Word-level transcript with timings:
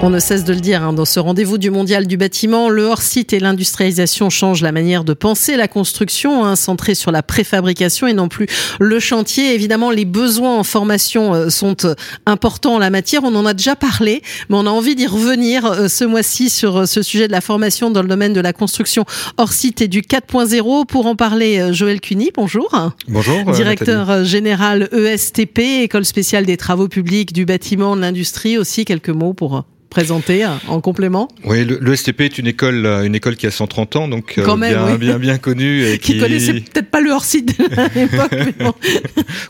On 0.00 0.10
ne 0.10 0.20
cesse 0.20 0.44
de 0.44 0.52
le 0.52 0.60
dire 0.60 0.84
hein, 0.84 0.92
dans 0.92 1.04
ce 1.04 1.18
rendez-vous 1.18 1.58
du 1.58 1.72
mondial 1.72 2.06
du 2.06 2.16
bâtiment, 2.16 2.68
le 2.68 2.84
hors-site 2.84 3.32
et 3.32 3.40
l'industrialisation 3.40 4.30
changent 4.30 4.62
la 4.62 4.70
manière 4.70 5.02
de 5.02 5.12
penser 5.12 5.56
la 5.56 5.66
construction, 5.66 6.44
hein, 6.44 6.54
centrée 6.54 6.94
sur 6.94 7.10
la 7.10 7.24
préfabrication 7.24 8.06
et 8.06 8.12
non 8.12 8.28
plus 8.28 8.46
le 8.78 9.00
chantier. 9.00 9.56
Évidemment, 9.56 9.90
les 9.90 10.04
besoins 10.04 10.56
en 10.56 10.62
formation 10.62 11.34
euh, 11.34 11.50
sont 11.50 11.84
euh, 11.84 11.96
importants 12.26 12.76
en 12.76 12.78
la 12.78 12.90
matière. 12.90 13.24
On 13.24 13.34
en 13.34 13.44
a 13.44 13.54
déjà 13.54 13.74
parlé, 13.74 14.22
mais 14.48 14.56
on 14.56 14.66
a 14.66 14.70
envie 14.70 14.94
d'y 14.94 15.08
revenir 15.08 15.66
euh, 15.66 15.88
ce 15.88 16.04
mois-ci 16.04 16.48
sur 16.48 16.86
ce 16.86 17.02
sujet 17.02 17.26
de 17.26 17.32
la 17.32 17.40
formation 17.40 17.90
dans 17.90 18.02
le 18.02 18.08
domaine 18.08 18.32
de 18.32 18.40
la 18.40 18.52
construction 18.52 19.04
hors-site 19.36 19.82
et 19.82 19.88
du 19.88 20.02
4.0. 20.02 20.86
Pour 20.86 21.06
en 21.06 21.16
parler, 21.16 21.72
Joël 21.72 22.00
Cuny, 22.00 22.30
bonjour. 22.36 22.70
Bonjour. 23.08 23.50
Directeur 23.50 24.22
général 24.22 24.88
ESTP, 24.92 25.58
École 25.82 26.04
spéciale 26.04 26.46
des 26.46 26.56
travaux 26.56 26.86
publics, 26.86 27.32
du 27.32 27.44
bâtiment, 27.44 27.96
de 27.96 28.00
l'industrie. 28.02 28.58
Aussi, 28.58 28.84
quelques 28.84 29.08
mots 29.08 29.32
pour 29.32 29.64
présenté 29.90 30.44
en 30.68 30.80
complément? 30.80 31.28
Oui, 31.44 31.64
le, 31.64 31.96
STP 31.96 32.22
est 32.22 32.38
une 32.38 32.46
école, 32.46 32.86
euh, 32.86 33.04
une 33.04 33.14
école 33.14 33.36
qui 33.36 33.46
a 33.46 33.50
130 33.50 33.96
ans, 33.96 34.08
donc 34.08 34.34
euh, 34.38 34.56
bien, 34.56 34.96
bien, 34.96 35.18
bien 35.18 35.38
connue. 35.38 35.84
Et 35.84 35.98
qui, 35.98 36.14
qui 36.14 36.18
connaissait 36.18 36.54
peut-être 36.54 36.90
pas 36.90 37.00
le 37.00 37.10
hors-site 37.10 37.60
à 37.76 37.88
l'époque. 37.94 38.34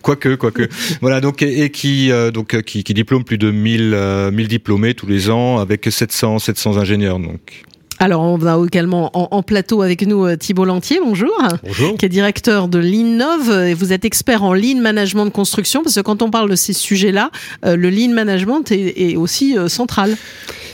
quoique, 0.03 0.35
quoique. 0.37 0.69
Voilà, 1.01 1.21
donc 1.21 1.43
et, 1.43 1.71
qui 1.71 2.11
euh, 2.11 2.31
donc 2.31 2.61
qui, 2.63 2.85
qui, 2.85 2.95
diplôme 2.95 3.25
plus 3.25 3.39
de 3.39 3.51
1000 3.51 4.31
1000 4.33 4.49
diplômés 4.49 4.95
tous 4.95 5.07
les 5.07 5.31
ans 5.31 5.59
avec 5.59 5.87
700 5.91 6.39
700 6.39 6.79
ingénieurs. 6.79 7.19
Donc 7.19 7.65
alors, 8.01 8.23
on 8.23 8.47
a 8.47 8.65
également 8.65 9.11
en, 9.13 9.43
plateau 9.43 9.83
avec 9.83 10.07
nous 10.07 10.25
euh, 10.25 10.37
Thibault 10.37 10.65
Lantier, 10.65 11.01
bonjour. 11.03 11.33
Bonjour. 11.65 11.97
Qui 11.97 12.07
est 12.07 12.09
directeur 12.09 12.69
de 12.69 12.79
l'Innov 12.79 13.51
et 13.51 13.75
vous 13.75 13.93
êtes 13.93 14.05
expert 14.05 14.45
en 14.45 14.55
lean 14.55 14.81
management 14.81 15.25
de 15.25 15.31
construction 15.31 15.83
parce 15.83 15.97
que 15.97 16.01
quand 16.01 16.23
on 16.23 16.31
parle 16.31 16.49
de 16.49 16.55
ces 16.55 16.73
sujets-là, 16.73 17.31
euh, 17.65 17.77
le 17.77 17.91
lean 17.91 18.11
management 18.11 18.71
est, 18.71 19.17
aussi 19.17 19.59
euh, 19.59 19.69
central. 19.69 20.17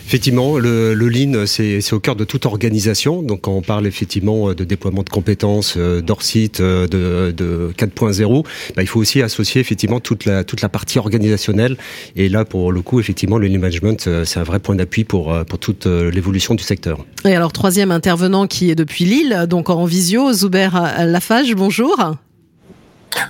Effectivement, 0.07 0.59
le, 0.59 0.95
le 0.95 1.09
lean, 1.09 1.47
c'est 1.47 1.93
au 1.93 2.01
cœur 2.01 2.15
de 2.15 2.25
toute 2.25 2.47
organisation. 2.47 3.23
Donc, 3.23 3.43
quand 3.43 3.53
on 3.53 3.63
parle 3.63 3.87
effectivement 3.87 4.53
de 4.53 4.65
déploiement 4.65 5.03
de 5.03 5.09
compétences, 5.09 5.77
d'or-site, 5.77 6.61
de, 6.61 7.33
de 7.37 7.73
4.0, 7.77 8.45
bah, 8.77 8.83
il 8.83 8.87
faut 8.87 9.01
aussi 9.01 9.23
associer 9.23 9.61
effectivement 9.61 10.01
toute 10.01 10.25
la, 10.25 10.45
toute 10.45 10.61
la 10.61 10.69
partie 10.69 10.99
organisationnelle. 10.99 11.77
Et 12.17 12.29
là, 12.29 12.45
pour 12.45 12.71
le 12.71 12.83
coup, 12.83 13.01
effectivement, 13.01 13.39
le 13.39 13.49
lean 13.49 13.61
management, 13.61 14.25
c'est 14.25 14.39
un 14.39 14.45
vrai 14.45 14.61
point 14.61 14.75
d'appui 14.75 15.05
pour, 15.05 15.35
pour 15.47 15.59
toute 15.59 15.87
l'évolution 15.87 16.55
du 16.55 16.63
secteur. 16.63 17.05
Et 17.25 17.35
alors, 17.35 17.53
troisième 17.53 17.91
intervenant 17.91 18.47
qui 18.47 18.71
est 18.71 18.75
depuis 18.75 19.05
Lille, 19.05 19.47
donc 19.49 19.71
en 19.71 19.85
visio, 19.85 20.33
Zuber 20.33 20.71
Lafage, 20.99 21.55
bonjour. 21.55 22.15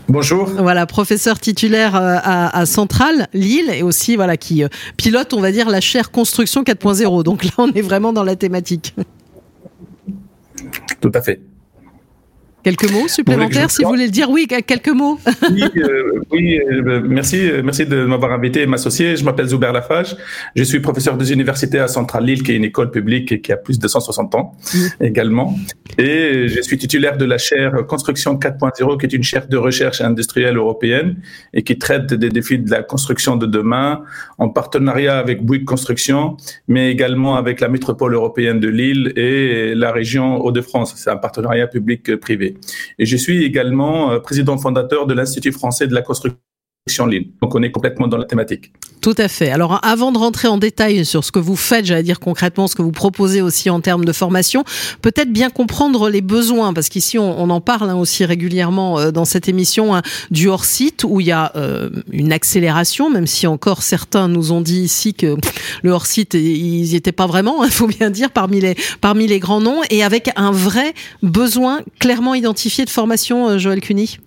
Bonjour. 0.09 0.47
Voilà, 0.47 0.87
professeur 0.87 1.39
titulaire 1.41 1.97
euh, 1.97 2.17
à, 2.23 2.59
à 2.59 2.67
Centrale, 2.67 3.29
Lille, 3.33 3.71
et 3.73 3.83
aussi 3.83 4.17
voilà 4.17 4.37
qui 4.37 4.63
euh, 4.63 4.69
pilote, 4.97 5.33
on 5.33 5.41
va 5.41 5.53
dire, 5.53 5.69
la 5.69 5.81
chaire 5.81 6.11
construction 6.11 6.63
4.0. 6.63 7.23
Donc 7.23 7.45
là, 7.45 7.51
on 7.59 7.73
est 7.73 7.83
vraiment 7.83 8.13
dans 8.13 8.25
la 8.25 8.37
thématique. 8.37 8.95
Tout 11.01 11.13
à 11.15 11.23
fait. 11.23 11.41
Quelques 12.65 12.91
mots 12.91 13.09
supplémentaires, 13.09 13.71
si 13.71 13.83
vous 13.83 13.91
voulez 13.91 14.07
le 14.07 14.11
dire? 14.11 14.31
Oui, 14.31 14.47
quelques 14.47 14.89
mots. 14.89 15.19
oui, 15.53 15.65
euh, 15.77 16.23
oui 16.33 16.59
euh, 16.59 17.03
merci, 17.07 17.39
euh, 17.39 17.61
merci 17.63 17.85
de 17.85 18.07
m'avoir 18.07 18.33
invité 18.33 18.63
et 18.63 18.67
m'associer. 18.67 19.17
Je 19.17 19.25
m'appelle 19.25 19.49
Zuber 19.49 19.71
Lafage. 19.71 20.17
Je 20.57 20.65
suis 20.65 20.81
professeur 20.81 21.19
des 21.19 21.31
universités 21.31 21.79
à 21.79 21.89
Centrale 21.89 22.25
Lille, 22.25 22.43
qui 22.43 22.53
est 22.53 22.57
une 22.57 22.65
école 22.65 22.91
publique 22.91 23.33
et 23.33 23.43
qui 23.43 23.53
a 23.53 23.59
plus 23.59 23.79
de 23.79 23.87
160 23.87 24.35
ans 24.35 24.57
également. 24.99 25.55
Et 25.99 26.49
je 26.49 26.61
suis 26.63 26.79
titulaire 26.79 27.19
de 27.19 27.27
la 27.27 27.37
chaire 27.37 27.87
Construction 27.87 28.37
4.0, 28.37 28.99
qui 28.99 29.05
est 29.05 29.13
une 29.13 29.23
chaire 29.23 29.47
de 29.47 29.59
recherche 29.59 30.01
industrielle 30.01 30.57
européenne 30.57 31.17
et 31.53 31.63
qui 31.63 31.77
traite 31.77 32.15
des 32.15 32.31
défis 32.31 32.59
de 32.59 32.71
la 32.71 32.83
construction 32.83 33.37
de 33.37 33.45
demain 33.45 34.05
en 34.39 34.49
partenariat 34.49 35.19
avec 35.19 35.45
Bouygues 35.45 35.67
Construction, 35.67 36.39
mais 36.67 36.91
également 36.91 37.37
avec 37.37 37.61
la 37.61 37.69
métropole 37.69 38.15
européenne 38.15 38.59
de 38.59 38.69
Lille 38.69 39.13
et 39.17 39.75
la 39.75 39.93
région 39.93 40.43
Hauts-de-France. 40.43 40.95
C'est 40.97 41.11
un 41.11 41.19
partenariat 41.19 41.67
public-privé. 41.67 42.54
Et 42.99 43.07
je 43.07 43.17
suis 43.17 43.45
également 43.45 44.11
euh, 44.11 44.19
président 44.21 44.59
fondateur 44.59 45.07
de 45.07 45.15
l'Institut 45.15 45.53
français 45.53 45.87
de 45.87 45.95
la 45.95 46.03
construction 46.03 46.39
en 46.99 47.07
ligne. 47.07 47.29
Donc 47.41 47.55
on 47.55 47.63
est 47.63 47.71
complètement 47.71 48.09
dans 48.09 48.19
la 48.19 48.27
thématique. 48.27 48.71
Tout 49.01 49.15
à 49.17 49.29
fait. 49.29 49.51
Alors 49.51 49.81
avant 49.83 50.13
de 50.13 50.19
rentrer 50.19 50.49
en 50.49 50.59
détail 50.59 51.07
sur 51.07 51.25
ce 51.25 51.33
que 51.33 51.39
vous 51.39 51.57
faites, 51.57 51.87
j'allais 51.87 52.03
dire 52.03 52.21
concrètement 52.21 52.69
ce 52.69 52.75
que 52.75 52.83
vous 52.83 52.93
proposez 52.93 53.41
aussi 53.41 53.71
en 53.71 53.81
termes 53.81 54.05
de 54.05 54.13
formation, 54.13 54.65
peut-être 55.01 55.33
bien 55.33 55.49
comprendre 55.49 56.11
les 56.11 56.21
besoins, 56.21 56.75
parce 56.75 56.91
qu'ici 56.91 57.19
on, 57.19 57.49
en 57.49 57.61
parle 57.63 57.89
hein, 57.89 57.97
aussi 57.97 58.27
régulièrement 58.27 58.99
euh, 58.99 59.11
dans 59.13 59.25
cette 59.25 59.49
émission 59.49 59.95
hein, 59.95 60.03
du 60.31 60.49
hors-site, 60.49 61.05
où 61.09 61.21
il 61.21 61.27
y 61.27 61.33
a 61.33 61.53
euh, 61.57 61.89
une 62.13 62.33
accélération, 62.33 63.09
même 63.09 63.27
si 63.27 63.47
encore 63.47 63.83
certains 63.83 64.29
nous 64.29 64.53
ont 64.53 64.61
dit 64.61 64.81
ici 64.81 65.15
que 65.15 65.37
le 65.83 65.91
hors-site, 65.91 66.35
ils 66.35 66.83
n'y 66.83 66.95
étaient 66.95 67.13
pas 67.13 67.27
vraiment, 67.27 67.65
il 67.65 67.71
faut 67.71 67.87
bien 67.87 68.11
dire, 68.11 68.31
parmi 68.31 68.61
les, 68.61 68.77
parmi 69.01 69.27
les 69.27 69.39
grands 69.39 69.61
noms, 69.61 69.81
et 69.89 70.03
avec 70.03 70.31
un 70.37 70.51
vrai 70.51 70.93
besoin 71.23 71.81
clairement 71.99 72.35
identifié 72.35 72.85
de 72.85 72.91
formation, 72.91 73.49
euh, 73.49 73.59
Joël 73.59 73.81
Cuny 73.81 74.19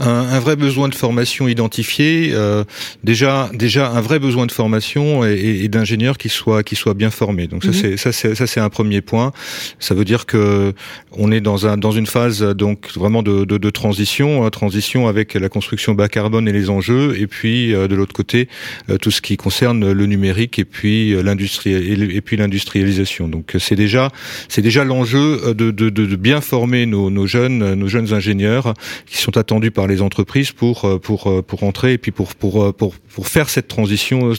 un, 0.00 0.40
vrai 0.40 0.56
besoin 0.56 0.88
de 0.88 0.94
formation 0.94 1.46
identifié, 1.48 2.30
euh, 2.32 2.64
déjà 3.04 3.50
déjà 3.52 3.90
un 3.90 4.00
vrai 4.00 4.18
besoin 4.18 4.46
de 4.46 4.52
formation 4.52 5.24
et, 5.24 5.60
et, 5.64 5.68
d'ingénieurs 5.68 6.16
qui 6.16 6.28
soient 6.28 6.62
qui 6.62 6.76
soient 6.76 6.94
bien 6.94 7.10
formés. 7.10 7.46
Donc 7.46 7.64
ça 7.64 7.72
c'est 7.72 7.96
ça 7.96 8.12
c'est 8.12 8.34
ça 8.34 8.46
c'est 8.46 8.60
un 8.60 8.70
premier 8.70 9.00
point. 9.02 9.32
Ça 9.78 9.94
veut 9.94 10.04
dire 10.04 10.26
que 10.26 10.72
on 11.12 11.30
est 11.30 11.40
dans 11.40 11.66
un 11.66 11.76
dans 11.76 11.92
une 11.92 12.06
phase 12.06 12.42
donc 12.42 12.90
vraiment 12.94 13.22
de, 13.22 13.44
de, 13.44 13.58
de 13.58 13.70
transition, 13.70 14.44
hein, 14.44 14.50
transition 14.50 15.06
avec 15.06 15.34
la 15.34 15.48
construction 15.48 15.94
bas 15.94 16.08
carbone 16.08 16.48
et 16.48 16.52
les 16.52 16.70
enjeux, 16.70 17.18
et 17.18 17.26
puis 17.26 17.74
euh, 17.74 17.86
de 17.86 17.94
l'autre 17.94 18.14
côté 18.14 18.48
euh, 18.88 18.96
tout 18.96 19.10
ce 19.10 19.20
qui 19.20 19.36
concerne 19.36 19.92
le 19.92 20.06
numérique 20.06 20.58
et 20.58 20.64
puis 20.64 21.20
l'industrie 21.22 21.72
et, 21.72 22.20
puis 22.20 22.36
l'industrialisation. 22.36 23.28
Donc 23.28 23.54
c'est 23.58 23.76
déjà 23.76 24.10
c'est 24.48 24.62
déjà 24.62 24.84
l'enjeu 24.84 25.54
de, 25.54 25.70
de, 25.70 25.90
de, 25.90 26.16
bien 26.16 26.40
former 26.40 26.86
nos, 26.86 27.10
nos 27.10 27.26
jeunes 27.26 27.74
nos 27.74 27.88
jeunes 27.88 28.12
ingénieurs 28.12 28.74
qui 29.06 29.18
sont 29.18 29.36
attendus 29.36 29.70
par 29.70 29.86
les 29.90 30.02
entreprises 30.02 30.52
pour 30.52 30.84
euh, 30.84 30.98
pour 30.98 31.26
euh, 31.26 31.42
pour 31.42 31.62
entrer 31.64 31.94
et 31.94 31.98
puis 31.98 32.12
pour 32.12 32.34
pour 32.34 32.62
euh, 32.62 32.72
pour 32.72 32.94
pour 32.94 33.28
faire 33.28 33.50
cette 33.50 33.68
transition 33.68 34.32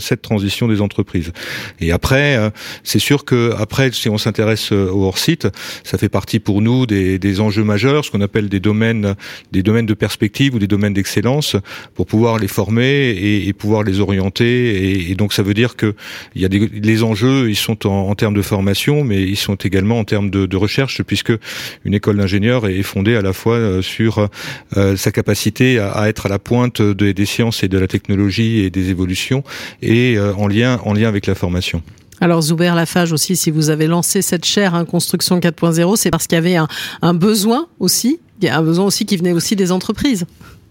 cette 0.00 0.22
transition 0.22 0.66
des 0.66 0.80
entreprises. 0.80 1.32
Et 1.80 1.92
après, 1.92 2.50
c'est 2.82 2.98
sûr 2.98 3.24
que 3.26 3.54
après, 3.58 3.92
si 3.92 4.08
on 4.08 4.16
s'intéresse 4.16 4.72
au 4.72 5.04
hors 5.04 5.18
site, 5.18 5.46
ça 5.84 5.98
fait 5.98 6.08
partie 6.08 6.38
pour 6.38 6.62
nous 6.62 6.86
des, 6.86 7.18
des 7.18 7.40
enjeux 7.40 7.64
majeurs, 7.64 8.04
ce 8.04 8.10
qu'on 8.10 8.22
appelle 8.22 8.48
des 8.48 8.60
domaines 8.60 9.14
des 9.52 9.62
domaines 9.62 9.84
de 9.84 9.92
perspective 9.94 10.54
ou 10.54 10.58
des 10.58 10.66
domaines 10.66 10.94
d'excellence, 10.94 11.56
pour 11.94 12.06
pouvoir 12.06 12.38
les 12.38 12.48
former 12.48 13.10
et, 13.10 13.52
pouvoir 13.52 13.82
les 13.82 14.00
orienter. 14.00 15.10
Et, 15.10 15.14
donc 15.14 15.34
ça 15.34 15.42
veut 15.42 15.54
dire 15.54 15.76
que 15.76 15.94
il 16.34 16.40
y 16.40 16.46
a 16.46 16.48
des, 16.48 16.66
les 16.66 17.02
enjeux, 17.02 17.50
ils 17.50 17.56
sont 17.56 17.86
en, 17.86 18.08
en, 18.08 18.14
termes 18.14 18.34
de 18.34 18.42
formation, 18.42 19.04
mais 19.04 19.22
ils 19.22 19.36
sont 19.36 19.56
également 19.56 19.98
en 19.98 20.04
termes 20.04 20.30
de, 20.30 20.46
de 20.46 20.56
recherche, 20.56 21.02
puisque 21.02 21.32
une 21.84 21.92
école 21.92 22.16
d'ingénieurs 22.16 22.66
est 22.66 22.82
fondée 22.82 23.16
à 23.16 23.22
la 23.22 23.34
fois 23.34 23.82
sur 23.82 24.30
sa 24.96 25.10
capacité 25.10 25.78
à, 25.78 26.08
être 26.08 26.26
à 26.26 26.28
la 26.28 26.38
pointe 26.38 26.82
des 26.82 27.26
sciences 27.26 27.62
et 27.62 27.68
de 27.68 27.78
la 27.78 27.86
technologie 27.86 28.60
et 28.60 28.70
des 28.70 28.90
évolutions, 28.90 29.44
et 29.82 30.16
euh, 30.16 30.34
en 30.34 30.48
lien 30.48 30.80
en 30.84 30.92
lien 30.92 31.08
avec 31.08 31.26
la 31.26 31.34
formation. 31.34 31.82
Alors 32.20 32.42
Zuber 32.42 32.72
Lafage 32.74 33.12
aussi, 33.12 33.36
si 33.36 33.50
vous 33.50 33.70
avez 33.70 33.86
lancé 33.86 34.22
cette 34.22 34.44
chaire 34.44 34.74
hein, 34.74 34.84
Construction 34.84 35.38
4.0, 35.38 35.96
c'est 35.96 36.10
parce 36.10 36.26
qu'il 36.26 36.36
y 36.36 36.38
avait 36.38 36.56
un, 36.56 36.68
un, 37.02 37.14
besoin 37.14 37.66
aussi, 37.80 38.20
il 38.40 38.46
y 38.46 38.48
a 38.48 38.56
un 38.56 38.62
besoin 38.62 38.86
aussi 38.86 39.04
qui 39.04 39.16
venait 39.16 39.32
aussi 39.32 39.56
des 39.56 39.72
entreprises, 39.72 40.24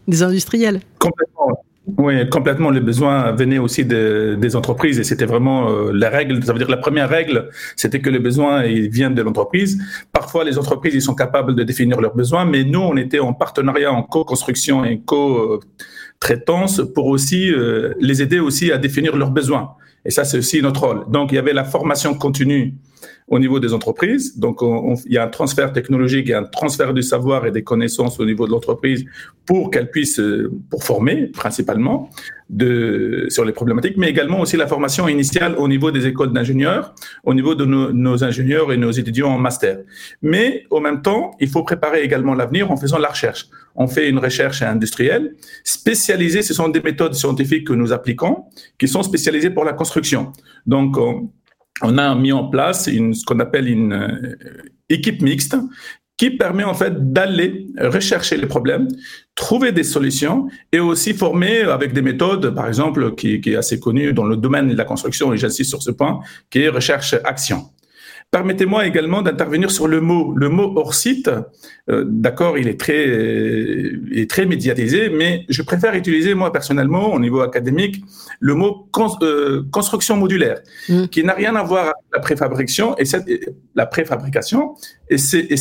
des 0.08 0.24
industriels. 0.24 0.82
Complètement. 1.00 1.64
Oui, 1.86 2.30
complètement. 2.30 2.70
Les 2.70 2.80
besoins 2.80 3.34
venaient 3.34 3.58
aussi 3.58 3.84
des 3.84 4.56
entreprises 4.56 5.00
et 5.00 5.04
c'était 5.04 5.26
vraiment 5.26 5.70
euh, 5.70 5.92
la 5.94 6.10
règle. 6.10 6.42
Ça 6.44 6.54
veut 6.54 6.60
dire 6.60 6.70
la 6.70 6.78
première 6.78 7.10
règle, 7.10 7.50
c'était 7.76 8.00
que 8.00 8.10
les 8.10 8.20
besoins 8.20 8.64
ils 8.64 8.90
viennent 8.90 9.16
de 9.16 9.22
l'entreprise. 9.22 9.78
Parfois, 10.14 10.46
les 10.46 10.58
entreprises 10.58 10.96
ils 10.96 11.02
sont 11.02 11.16
capables 11.16 11.56
de 11.56 11.64
définir 11.64 12.00
leurs 12.00 12.16
besoins, 12.16 12.46
mais 12.46 12.64
nous, 12.64 12.80
on 12.80 12.96
était 12.96 13.20
en 13.20 13.34
partenariat, 13.34 13.92
en 13.92 14.02
co-construction 14.02 14.86
et 14.86 15.02
co-traitance 15.02 16.82
pour 16.96 17.08
aussi 17.08 17.52
euh, 17.52 17.94
les 18.00 18.22
aider 18.22 18.40
aussi 18.40 18.72
à 18.72 18.78
définir 18.78 19.18
leurs 19.18 19.32
besoins. 19.32 19.72
Et 20.06 20.12
ça, 20.12 20.24
c'est 20.24 20.38
aussi 20.38 20.62
notre 20.62 20.88
rôle. 20.88 21.04
Donc, 21.10 21.34
il 21.34 21.36
y 21.36 21.38
avait 21.38 21.54
la 21.54 21.66
formation 21.66 22.14
continue 22.14 22.76
au 23.28 23.40
niveau 23.40 23.60
des 23.60 23.74
entreprises. 23.74 24.38
Donc, 24.38 24.60
il 25.06 25.14
y 25.14 25.18
a 25.18 25.24
un 25.24 25.28
transfert 25.28 25.72
technologique 25.74 26.30
et 26.30 26.34
un 26.34 26.44
transfert 26.44 26.94
du 26.94 27.02
savoir 27.02 27.46
et 27.46 27.52
des 27.52 27.64
connaissances 27.64 28.20
au 28.20 28.26
niveau 28.26 28.46
de 28.46 28.52
l'entreprise 28.52 29.06
pour 29.46 29.72
qu'elle 29.72 29.90
puisse, 29.90 30.20
euh, 30.20 30.52
pour 30.70 30.84
former 30.84 31.28
principalement 31.28 32.10
sur 33.30 33.46
les 33.46 33.52
problématiques, 33.52 33.98
mais 33.98 34.10
également 34.10 34.40
aussi 34.42 34.58
la 34.58 34.68
formation 34.68 35.08
initiale 35.08 35.56
au 35.58 35.68
niveau 35.68 35.90
des 35.92 36.06
écoles 36.06 36.32
d'ingénieurs, 36.34 36.94
au 37.24 37.34
niveau 37.34 37.56
de 37.56 37.66
nos, 37.66 38.24
ingénieurs 38.24 38.72
et 38.72 38.78
nos 38.78 38.92
étudiants 38.92 39.30
en 39.30 39.40
master. 39.40 39.80
Mais 40.22 40.66
au 40.70 40.80
même 40.80 41.02
temps, 41.02 41.32
il 41.40 41.50
faut 41.50 41.64
préparer 41.64 42.04
également 42.04 42.36
l'avenir 42.36 42.70
en 42.72 42.78
faisant 42.78 43.00
la 43.00 43.10
recherche. 43.10 43.48
On 43.76 43.88
fait 43.88 44.08
une 44.08 44.20
recherche 44.20 44.62
industrielle 44.62 45.36
spécialisée. 45.64 46.44
Ce 46.44 46.54
sont 46.54 46.70
des 46.70 46.82
méthodes 46.82 47.16
scientifiques 47.16 47.66
que 47.66 47.74
nous 47.74 47.92
appliquons 47.92 48.46
qui 48.78 48.88
sont 48.88 49.02
spécialisées 49.02 49.50
pour 49.50 49.66
la 49.66 49.74
construction. 49.74 50.32
Donc, 50.68 50.98
on, 50.98 51.30
on 51.82 51.98
a 51.98 52.16
mis 52.16 52.32
en 52.32 52.48
place 52.48 52.88
une, 52.88 53.14
ce 53.14 53.26
qu'on 53.26 53.40
appelle 53.40 53.68
une 53.68 53.94
euh, 53.94 54.36
équipe 54.90 55.22
mixte 55.22 55.56
qui 56.18 56.30
permet 56.30 56.64
en 56.64 56.74
fait 56.74 57.12
d'aller 57.12 57.68
rechercher 57.80 58.38
les 58.38 58.46
problèmes, 58.46 58.88
trouver 59.36 59.72
des 59.72 59.84
solutions 59.84 60.48
et 60.72 60.80
aussi 60.80 61.14
former 61.14 61.62
avec 61.62 61.92
des 61.94 62.02
méthodes, 62.02 62.54
par 62.54 62.68
exemple, 62.68 63.16
qui, 63.16 63.42
qui 63.42 63.54
est 63.54 63.56
assez 63.56 63.80
connue 63.80 64.14
dans 64.14 64.26
le 64.26 64.38
domaine 64.38 64.70
de 64.70 64.76
la 64.76 64.86
construction, 64.86 65.34
et 65.34 65.38
j'insiste 65.38 65.72
sur 65.72 65.82
ce 65.82 65.92
point, 65.92 66.20
qui 66.50 66.60
est 66.60 66.70
recherche-action. 66.70 67.66
Permettez-moi 68.34 68.88
également 68.88 69.22
d'intervenir 69.22 69.70
sur 69.70 69.88
le 69.88 70.02
mot. 70.02 70.34
Le 70.36 70.50
mot 70.50 70.74
hors 70.76 70.96
site, 70.96 71.30
euh, 71.92 72.04
d'accord, 72.08 72.58
il 72.58 72.68
est 72.68 72.80
très, 72.80 73.04
il 74.12 74.18
est 74.18 74.28
très 74.28 74.48
médiatisé, 74.48 75.12
mais 75.12 75.46
je 75.50 75.62
préfère 75.62 75.94
utiliser 75.94 76.34
moi 76.34 76.52
personnellement 76.52 77.14
au 77.14 77.20
niveau 77.20 77.42
académique 77.42 78.04
le 78.40 78.56
mot 78.56 78.90
euh, 79.22 79.62
construction 79.72 80.18
modulaire, 80.18 80.62
mmh. 80.90 81.06
qui 81.12 81.24
n'a 81.24 81.34
rien 81.34 81.56
à 81.56 81.62
voir 81.62 81.84
avec 81.84 82.06
la 82.12 82.20
préfabrication 82.22 82.98
et 82.98 83.06
cette, 83.06 83.28
la 83.76 83.86
préfabrication. 83.86 84.74
Et, 85.12 85.18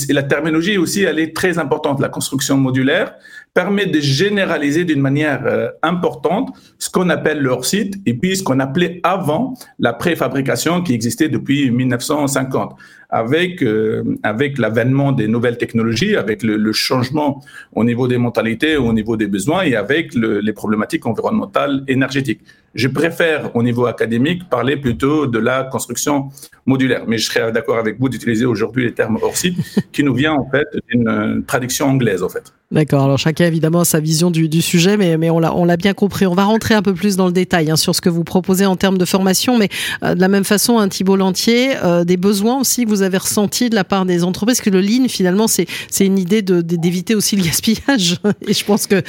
et 0.08 0.12
la 0.14 0.22
terminologie 0.22 0.78
aussi, 0.78 1.02
elle 1.02 1.18
est 1.18 1.36
très 1.36 1.58
importante. 1.58 2.00
La 2.00 2.08
construction 2.08 2.56
modulaire, 2.56 3.16
permet 3.54 3.86
de 3.86 4.00
généraliser 4.00 4.84
d'une 4.84 5.00
manière 5.00 5.44
euh, 5.46 5.68
importante 5.82 6.56
ce 6.78 6.88
qu'on 6.88 7.10
appelle 7.10 7.40
le 7.40 7.50
hors-site 7.50 7.96
et 8.06 8.14
puis 8.14 8.36
ce 8.36 8.42
qu'on 8.42 8.60
appelait 8.60 9.00
avant 9.02 9.54
la 9.78 9.92
préfabrication 9.92 10.82
qui 10.82 10.94
existait 10.94 11.28
depuis 11.28 11.70
1950 11.70 12.74
avec 13.10 13.62
euh, 13.62 14.16
avec 14.22 14.56
l'avènement 14.56 15.12
des 15.12 15.28
nouvelles 15.28 15.58
technologies, 15.58 16.16
avec 16.16 16.42
le, 16.42 16.72
changement 16.72 17.44
au 17.74 17.84
niveau 17.84 18.08
des 18.08 18.16
mentalités, 18.16 18.76
au 18.78 18.92
niveau 18.94 19.18
des 19.18 19.26
besoins 19.26 19.62
et 19.64 19.76
avec 19.76 20.14
le, 20.14 20.40
les 20.40 20.54
problématiques 20.54 21.04
environnementales 21.06 21.84
énergétiques. 21.88 22.40
Je 22.74 22.88
préfère 22.88 23.54
au 23.54 23.62
niveau 23.62 23.86
académique 23.86 24.48
parler 24.48 24.76
plutôt 24.76 25.26
de 25.26 25.38
la 25.38 25.64
construction 25.64 26.30
modulaire, 26.64 27.04
mais 27.06 27.18
je 27.18 27.26
serais 27.26 27.52
d'accord 27.52 27.78
avec 27.78 27.98
vous 27.98 28.08
d'utiliser 28.08 28.44
aujourd'hui 28.44 28.84
les 28.84 28.92
termes 28.92 29.18
hors 29.20 29.36
site 29.36 29.56
qui 29.92 30.02
nous 30.02 30.14
vient 30.14 30.32
en 30.32 30.48
fait 30.48 30.66
d'une 30.90 31.42
traduction 31.46 31.88
anglaise 31.88 32.22
en 32.22 32.28
fait. 32.28 32.52
D'accord. 32.70 33.04
Alors 33.04 33.18
chacun 33.18 33.44
évidemment 33.44 33.80
a 33.80 33.84
sa 33.84 34.00
vision 34.00 34.30
du, 34.30 34.62
sujet, 34.62 34.96
mais, 34.96 35.28
on 35.28 35.64
l'a 35.64 35.76
bien 35.76 35.92
compris. 35.92 36.26
On 36.26 36.34
va 36.34 36.44
rentrer 36.44 36.72
un 36.74 36.80
peu 36.80 36.94
plus 36.94 37.16
dans 37.16 37.26
le 37.26 37.32
détail 37.32 37.70
hein, 37.70 37.76
sur 37.76 37.94
ce 37.94 38.00
que 38.00 38.08
vous 38.08 38.24
proposez 38.24 38.64
en 38.64 38.76
termes 38.76 38.96
de 38.96 39.04
formation, 39.04 39.58
mais 39.58 39.68
euh, 40.02 40.14
de 40.14 40.20
la 40.20 40.28
même 40.28 40.44
façon, 40.44 40.78
un 40.78 40.88
Thibault 40.88 41.16
Lantier, 41.16 41.76
euh, 41.84 42.04
des 42.04 42.16
besoins 42.16 42.60
aussi 42.60 42.84
que 42.84 42.88
vous 42.88 43.02
avez 43.02 43.18
ressentis 43.18 43.68
de 43.68 43.74
la 43.74 43.84
part 43.84 44.06
des 44.06 44.24
entreprises, 44.24 44.62
que 44.62 44.70
le 44.70 44.80
lean 44.80 45.08
finalement 45.08 45.46
c'est 45.48 45.66
une 46.00 46.18
idée 46.18 46.40
d'éviter 46.40 47.14
aussi 47.14 47.36
le 47.36 47.42
gaspillage. 47.42 48.18
Et 48.48 48.54
je 48.54 48.64
pense 48.64 48.86
que 48.86 49.02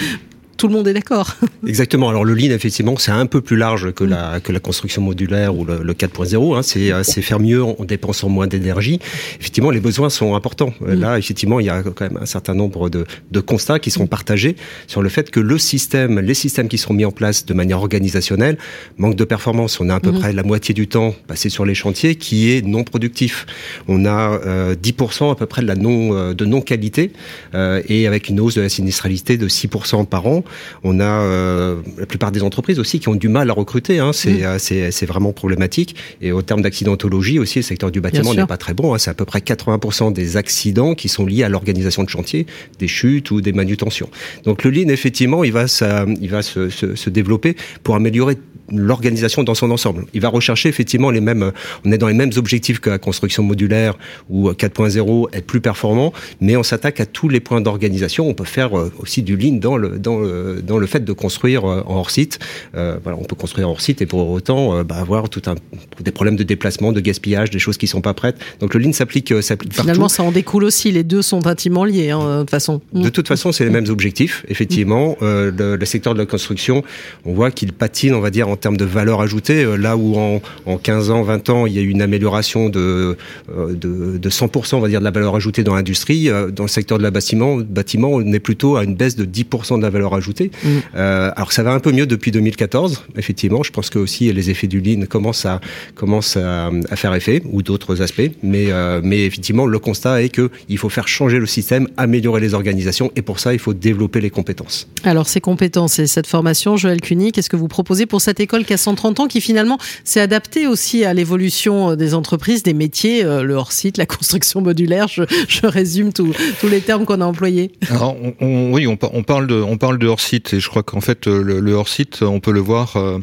tout 0.64 0.70
le 0.70 0.76
monde 0.76 0.88
est 0.88 0.94
d'accord. 0.94 1.36
Exactement. 1.68 2.08
Alors 2.08 2.24
le 2.24 2.34
lean, 2.34 2.52
effectivement, 2.52 2.96
c'est 2.98 3.12
un 3.12 3.26
peu 3.26 3.42
plus 3.42 3.58
large 3.58 3.92
que 3.92 4.06
la 4.06 4.40
que 4.40 4.54
la 4.54 4.62
construction 4.62 5.02
modulaire 5.02 5.58
ou 5.58 5.66
le, 5.66 5.84
le 5.84 5.94
4.0. 5.94 6.56
Hein. 6.56 6.62
C'est 6.64 6.90
c'est 7.04 7.22
faire 7.22 7.42
mieux 7.42 7.62
en 7.62 7.84
dépensant 7.84 8.30
moins 8.30 8.48
d'énergie. 8.48 9.02
Effectivement, 9.42 9.72
les 9.72 9.82
besoins 9.82 10.10
sont 10.10 10.36
importants. 10.36 10.74
Mm. 10.80 10.94
Là, 10.94 11.18
effectivement, 11.18 11.60
il 11.60 11.66
y 11.66 11.70
a 11.70 11.84
quand 11.84 12.00
même 12.00 12.18
un 12.22 12.26
certain 12.26 12.54
nombre 12.54 12.90
de, 12.90 13.06
de 13.30 13.40
constats 13.42 13.80
qui 13.80 13.92
sont 13.92 14.08
partagés 14.08 14.56
sur 14.88 15.02
le 15.02 15.10
fait 15.10 15.32
que 15.32 15.42
le 15.42 15.58
système, 15.58 16.22
les 16.22 16.34
systèmes 16.34 16.70
qui 16.70 16.78
sont 16.78 16.94
mis 16.94 17.04
en 17.04 17.12
place 17.12 17.46
de 17.46 17.54
manière 17.54 17.80
organisationnelle, 17.80 18.58
manque 18.98 19.18
de 19.18 19.26
performance. 19.26 19.82
On 19.82 19.90
a 19.90 19.96
à 19.96 20.00
peu 20.00 20.14
mm. 20.14 20.20
près 20.20 20.32
la 20.32 20.44
moitié 20.44 20.74
du 20.74 20.88
temps 20.88 21.14
passé 21.28 21.50
sur 21.50 21.66
les 21.66 21.76
chantiers 21.76 22.16
qui 22.16 22.52
est 22.52 22.66
non 22.66 22.86
productif. 22.86 23.46
On 23.90 24.06
a 24.06 24.40
euh, 24.46 24.76
10% 24.76 25.30
à 25.30 25.36
peu 25.36 25.46
près 25.46 25.62
de 25.62 25.68
la 25.68 25.76
non 25.76 26.16
euh, 26.16 26.34
de 26.34 26.46
non 26.46 26.62
qualité 26.62 27.12
euh, 27.54 27.82
et 27.90 28.08
avec 28.08 28.30
une 28.30 28.40
hausse 28.40 28.56
de 28.56 28.62
la 28.62 28.70
sinistralité 28.70 29.36
de 29.36 29.50
6% 29.50 30.06
par 30.06 30.26
an. 30.26 30.46
On 30.84 31.00
a 31.00 31.04
euh, 31.04 31.82
la 31.98 32.06
plupart 32.06 32.32
des 32.32 32.44
entreprises 32.44 32.80
aussi 32.80 33.00
qui 33.00 33.10
ont 33.10 33.16
du 33.16 33.30
mal 33.30 33.50
à 33.50 33.54
recruter. 33.54 34.00
Hein. 34.00 34.12
C'est 34.14 34.46
mmh. 34.46 34.92
c'est 34.92 35.06
vraiment 35.06 35.32
problématique. 35.34 35.96
Et 36.22 36.32
au 36.32 36.42
terme 36.42 36.62
d'accidentologie 36.62 37.40
aussi, 37.40 37.60
le 37.60 37.64
secteur 37.64 37.92
du 37.92 38.02
bâtiment 38.02 38.34
n'est 38.34 38.46
pas 38.46 38.58
très 38.58 38.74
bon. 38.74 38.94
Hein. 38.94 38.98
C'est 38.98 39.10
à 39.10 39.14
peu 39.14 39.26
près 39.26 39.40
80% 39.40 40.14
des 40.14 40.38
accidents 40.38 40.96
qui 40.96 41.10
sont 41.10 41.26
liés 41.26 41.44
à 41.44 41.50
l'organisation 41.50 42.04
de 42.04 42.10
chantier, 42.10 42.46
des 42.80 42.88
chutes 42.88 43.32
ou 43.32 43.42
des 43.42 43.54
manutentions. 43.54 44.10
Donc 44.44 44.64
le 44.64 44.72
lean, 44.72 44.90
effectivement, 44.90 45.44
il 45.44 45.52
va, 45.52 45.68
ça, 45.68 46.06
il 46.22 46.30
va 46.30 46.42
se, 46.42 46.70
se, 46.70 46.96
se 46.96 47.10
développer 47.10 47.56
pour 47.84 47.96
améliorer 47.96 48.38
l'organisation 48.72 49.44
dans 49.44 49.56
son 49.56 49.72
ensemble. 49.72 50.06
Il 50.14 50.22
va 50.22 50.30
rechercher 50.30 50.70
effectivement 50.70 51.12
les 51.12 51.22
mêmes, 51.22 51.52
on 51.86 51.92
est 51.92 51.98
dans 51.98 52.08
les 52.08 52.14
mêmes 52.14 52.32
objectifs 52.38 52.80
que 52.80 52.90
la 52.90 52.98
construction 52.98 53.44
modulaire 53.44 53.98
ou 54.30 54.50
4.0 54.50 55.28
est 55.34 55.42
plus 55.42 55.62
performant, 55.62 56.14
mais 56.42 56.56
on 56.56 56.64
s'attaque 56.64 57.00
à 57.00 57.06
tous 57.06 57.30
les 57.30 57.40
points 57.40 57.62
d'organisation. 57.62 58.28
On 58.28 58.34
peut 58.34 58.44
faire 58.44 58.78
euh, 58.78 58.92
aussi 59.00 59.22
du 59.22 59.38
lean 59.38 59.58
dans 59.58 59.78
le, 59.78 60.00
dans 60.00 60.20
le, 60.20 60.62
dans 60.62 60.78
le 60.78 60.88
fait 60.88 61.04
de 61.04 61.14
construire 61.14 61.66
euh, 61.66 61.84
en 61.86 61.96
hors 61.96 62.12
site. 62.12 62.40
Euh, 62.76 62.98
voilà, 63.04 63.18
on 63.20 63.24
peut 63.24 63.36
construire 63.36 63.70
hors 63.70 63.82
site 63.82 64.02
et 64.02 64.06
pour 64.06 64.30
autant 64.30 64.78
euh, 64.78 64.84
bah, 64.84 64.96
avoir 64.96 65.30
tout 65.30 65.42
un, 65.46 65.56
des 66.02 66.12
problèmes 66.12 66.36
de 66.36 66.44
déplacement, 66.44 66.92
de 66.92 67.00
gaspillage, 67.00 67.50
des 67.50 67.60
choses 67.60 67.78
qui 67.78 67.88
sont 67.88 68.02
pas 68.02 68.14
prêtes. 68.14 68.38
Donc 68.60 68.74
le 68.74 68.80
lean 68.80 68.94
s'applique, 68.94 69.34
s'applique 69.42 69.74
Finalement, 69.74 70.10
ça 70.10 70.24
en 70.24 70.32
découle 70.32 70.64
aussi. 70.64 70.92
Les 70.92 71.04
deux 71.04 71.22
sont 71.22 71.48
intimement 71.48 71.86
liés, 71.86 72.12
hein, 72.12 72.38
de 72.38 72.42
toute 72.42 72.50
façon. 72.50 72.82
De 72.94 73.10
toute 73.10 73.28
façon, 73.28 73.52
c'est 73.52 73.64
les 73.64 73.70
mêmes 73.70 73.90
objectifs. 73.90 74.46
Effectivement, 74.48 75.16
le, 75.22 75.76
le 75.76 75.86
secteur 75.86 76.14
de 76.14 76.20
la 76.20 76.26
construction, 76.26 76.84
on 77.26 77.34
voit 77.34 77.52
qu'il 77.52 77.74
patine, 77.74 78.14
on 78.14 78.20
va 78.20 78.30
dire, 78.30 78.48
en 78.48 78.56
termes 78.64 78.78
de 78.78 78.86
valeur 78.86 79.22
ajoutée, 79.22 79.64
euh, 79.64 79.76
là 79.76 79.98
où 79.98 80.16
en, 80.18 80.42
en 80.66 80.78
15 80.78 81.12
ans, 81.12 81.22
20 81.22 81.50
ans, 81.50 81.66
il 81.68 81.74
y 81.74 81.80
a 81.80 81.82
eu 81.82 81.90
une 81.90 82.02
amélioration 82.02 82.70
de, 82.70 83.18
euh, 83.56 83.74
de, 83.74 84.18
de 84.18 84.30
100%, 84.30 84.76
on 84.76 84.80
va 84.80 84.88
dire, 84.88 85.00
de 85.00 85.04
la 85.06 85.12
valeur 85.12 85.36
ajoutée 85.36 85.64
dans 85.64 85.76
l'industrie, 85.76 86.30
euh, 86.30 86.50
dans 86.50 86.64
le 86.64 86.70
secteur 86.70 86.98
de 86.98 87.04
la 87.04 87.12
bâtiment, 87.12 87.58
bâtiment, 87.58 88.10
on 88.10 88.34
est 88.34 88.40
plutôt 88.40 88.78
à 88.78 88.84
une 88.84 88.96
baisse 88.96 89.16
de 89.16 89.26
10% 89.26 89.78
de 89.78 89.84
la 89.84 89.90
valeur 89.90 90.14
ajoutée. 90.14 90.52
Mmh. 90.64 90.70
Euh, 90.96 91.32
alors 91.36 91.52
ça 91.52 91.64
va 91.64 91.74
un 91.74 91.80
peu 91.80 91.92
mieux 91.92 92.06
depuis 92.06 92.32
2014, 92.32 93.04
effectivement. 93.18 93.64
Je 93.64 93.72
pense 93.72 93.90
que 93.90 94.00
aussi 94.00 94.32
les 94.32 94.50
effets 94.50 94.68
du 94.68 94.80
lean 94.80 95.06
commencent 95.06 95.46
à 95.46 95.60
commencent 95.96 96.38
à, 96.38 96.72
à 96.90 96.96
faire 96.96 97.14
effet 97.14 97.42
ou 97.52 97.62
d'autres 97.62 98.02
aspects, 98.02 98.32
mais 98.42 98.68
euh, 98.70 99.02
mais 99.04 99.26
effectivement 99.26 99.66
le 99.66 99.80
constat 99.80 100.24
est 100.24 100.30
que 100.30 100.50
il 100.70 100.78
faut 100.78 100.90
faire 100.90 101.08
changer 101.08 101.40
le 101.40 101.46
système, 101.46 101.88
améliorer 101.98 102.42
les 102.42 102.54
organisations, 102.54 103.12
et 103.16 103.22
pour 103.22 103.40
ça 103.40 103.54
il 103.54 103.60
faut 103.60 103.74
développer 103.74 104.22
les 104.22 104.30
compétences. 104.30 104.88
Alors 105.04 105.28
ces 105.28 105.42
compétences 105.42 106.00
et 106.00 106.08
cette 106.08 106.28
formation, 106.28 106.78
Joël 106.78 107.02
Cuny, 107.02 107.32
qu'est-ce 107.32 107.50
que 107.50 107.58
vous 107.58 107.68
proposez 107.68 108.06
pour 108.06 108.22
cette 108.22 108.40
école 108.44 108.66
qui 108.66 108.74
a 108.74 108.78
130 108.78 109.20
ans, 109.22 109.28
qui 109.28 109.42
finalement 109.42 109.78
s'est 110.04 110.20
adaptée 110.20 110.68
aussi 110.68 111.06
à 111.06 111.14
l'évolution 111.14 111.92
euh, 111.92 111.96
des 111.96 112.14
entreprises, 112.14 112.64
des 112.64 112.74
métiers, 112.74 113.26
euh, 113.26 113.44
le 113.44 113.56
hors-site, 113.56 113.98
la 113.98 114.06
construction 114.14 114.62
modulaire. 114.62 115.08
Je, 115.08 115.24
résume 115.64 116.14
tous 116.14 116.34
les 116.70 116.82
termes 116.82 117.06
qu'on 117.06 117.22
a 117.22 117.26
employés. 117.26 117.72
Alors, 117.90 118.16
oui, 118.42 118.86
on, 118.86 119.24
parle 119.24 119.48
de, 119.48 119.98
de 119.98 120.08
hors-site, 120.08 120.54
et 120.54 120.60
je 120.60 120.70
crois 120.70 120.84
qu'en 120.84 121.02
fait, 121.02 121.26
le, 121.26 121.60
le 121.60 121.74
hors-site, 121.74 122.22
on 122.22 122.40
peut 122.40 122.52
le 122.52 122.60
voir. 122.60 122.98
Euh, 122.98 123.20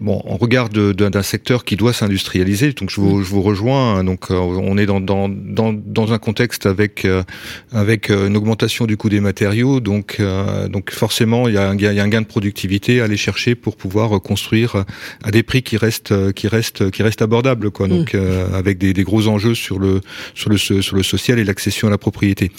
bon, 0.00 0.22
on 0.24 0.36
regarde 0.36 0.92
d'un 0.92 1.22
secteur 1.22 1.64
qui 1.64 1.76
doit 1.76 1.92
s'industrialiser, 1.92 2.72
donc 2.72 2.90
je 2.90 3.00
vous, 3.00 3.22
je 3.22 3.28
vous 3.28 3.42
rejoins. 3.42 3.96
Hein. 3.96 4.04
Donc, 4.04 4.30
euh, 4.30 4.36
on 4.36 4.78
est 4.78 4.86
dans, 4.86 5.00
dans, 5.00 5.28
dans, 5.28 5.72
dans 5.72 6.12
un 6.12 6.18
contexte 6.18 6.66
avec 6.66 7.04
euh, 7.04 7.24
avec 7.72 8.10
euh, 8.10 8.28
une 8.28 8.36
augmentation 8.36 8.86
du 8.86 8.96
coût 8.96 9.08
des 9.08 9.20
matériaux, 9.20 9.80
donc 9.80 10.20
donc 10.68 10.90
forcément 10.92 11.48
il 11.48 11.54
y, 11.54 11.58
a 11.58 11.70
un, 11.70 11.76
il 11.76 11.82
y 11.82 12.00
a 12.00 12.02
un 12.02 12.08
gain 12.08 12.20
de 12.20 12.26
productivité 12.26 13.00
à 13.00 13.04
aller 13.04 13.16
chercher 13.16 13.54
pour 13.54 13.76
pouvoir 13.76 14.20
construire 14.20 14.84
à 15.22 15.30
des 15.30 15.42
prix 15.42 15.62
qui 15.62 15.76
restent 15.76 16.32
qui 16.32 16.48
restent 16.48 16.90
qui 16.90 17.02
restent 17.02 17.22
abordables, 17.22 17.70
quoi. 17.70 17.88
Donc 17.88 18.14
mmh. 18.14 18.54
avec 18.54 18.78
des, 18.78 18.92
des, 18.92 19.02
gros 19.02 19.26
enjeux 19.26 19.54
sur 19.54 19.78
le 19.78 20.00
sur 20.34 20.50
le 20.50 20.56
sur 20.56 20.96
le 20.96 21.02
social 21.02 21.38
et 21.38 21.44
l'accession 21.44 21.88
à 21.88 21.90
la 21.90 21.98
propriété. 21.98 22.50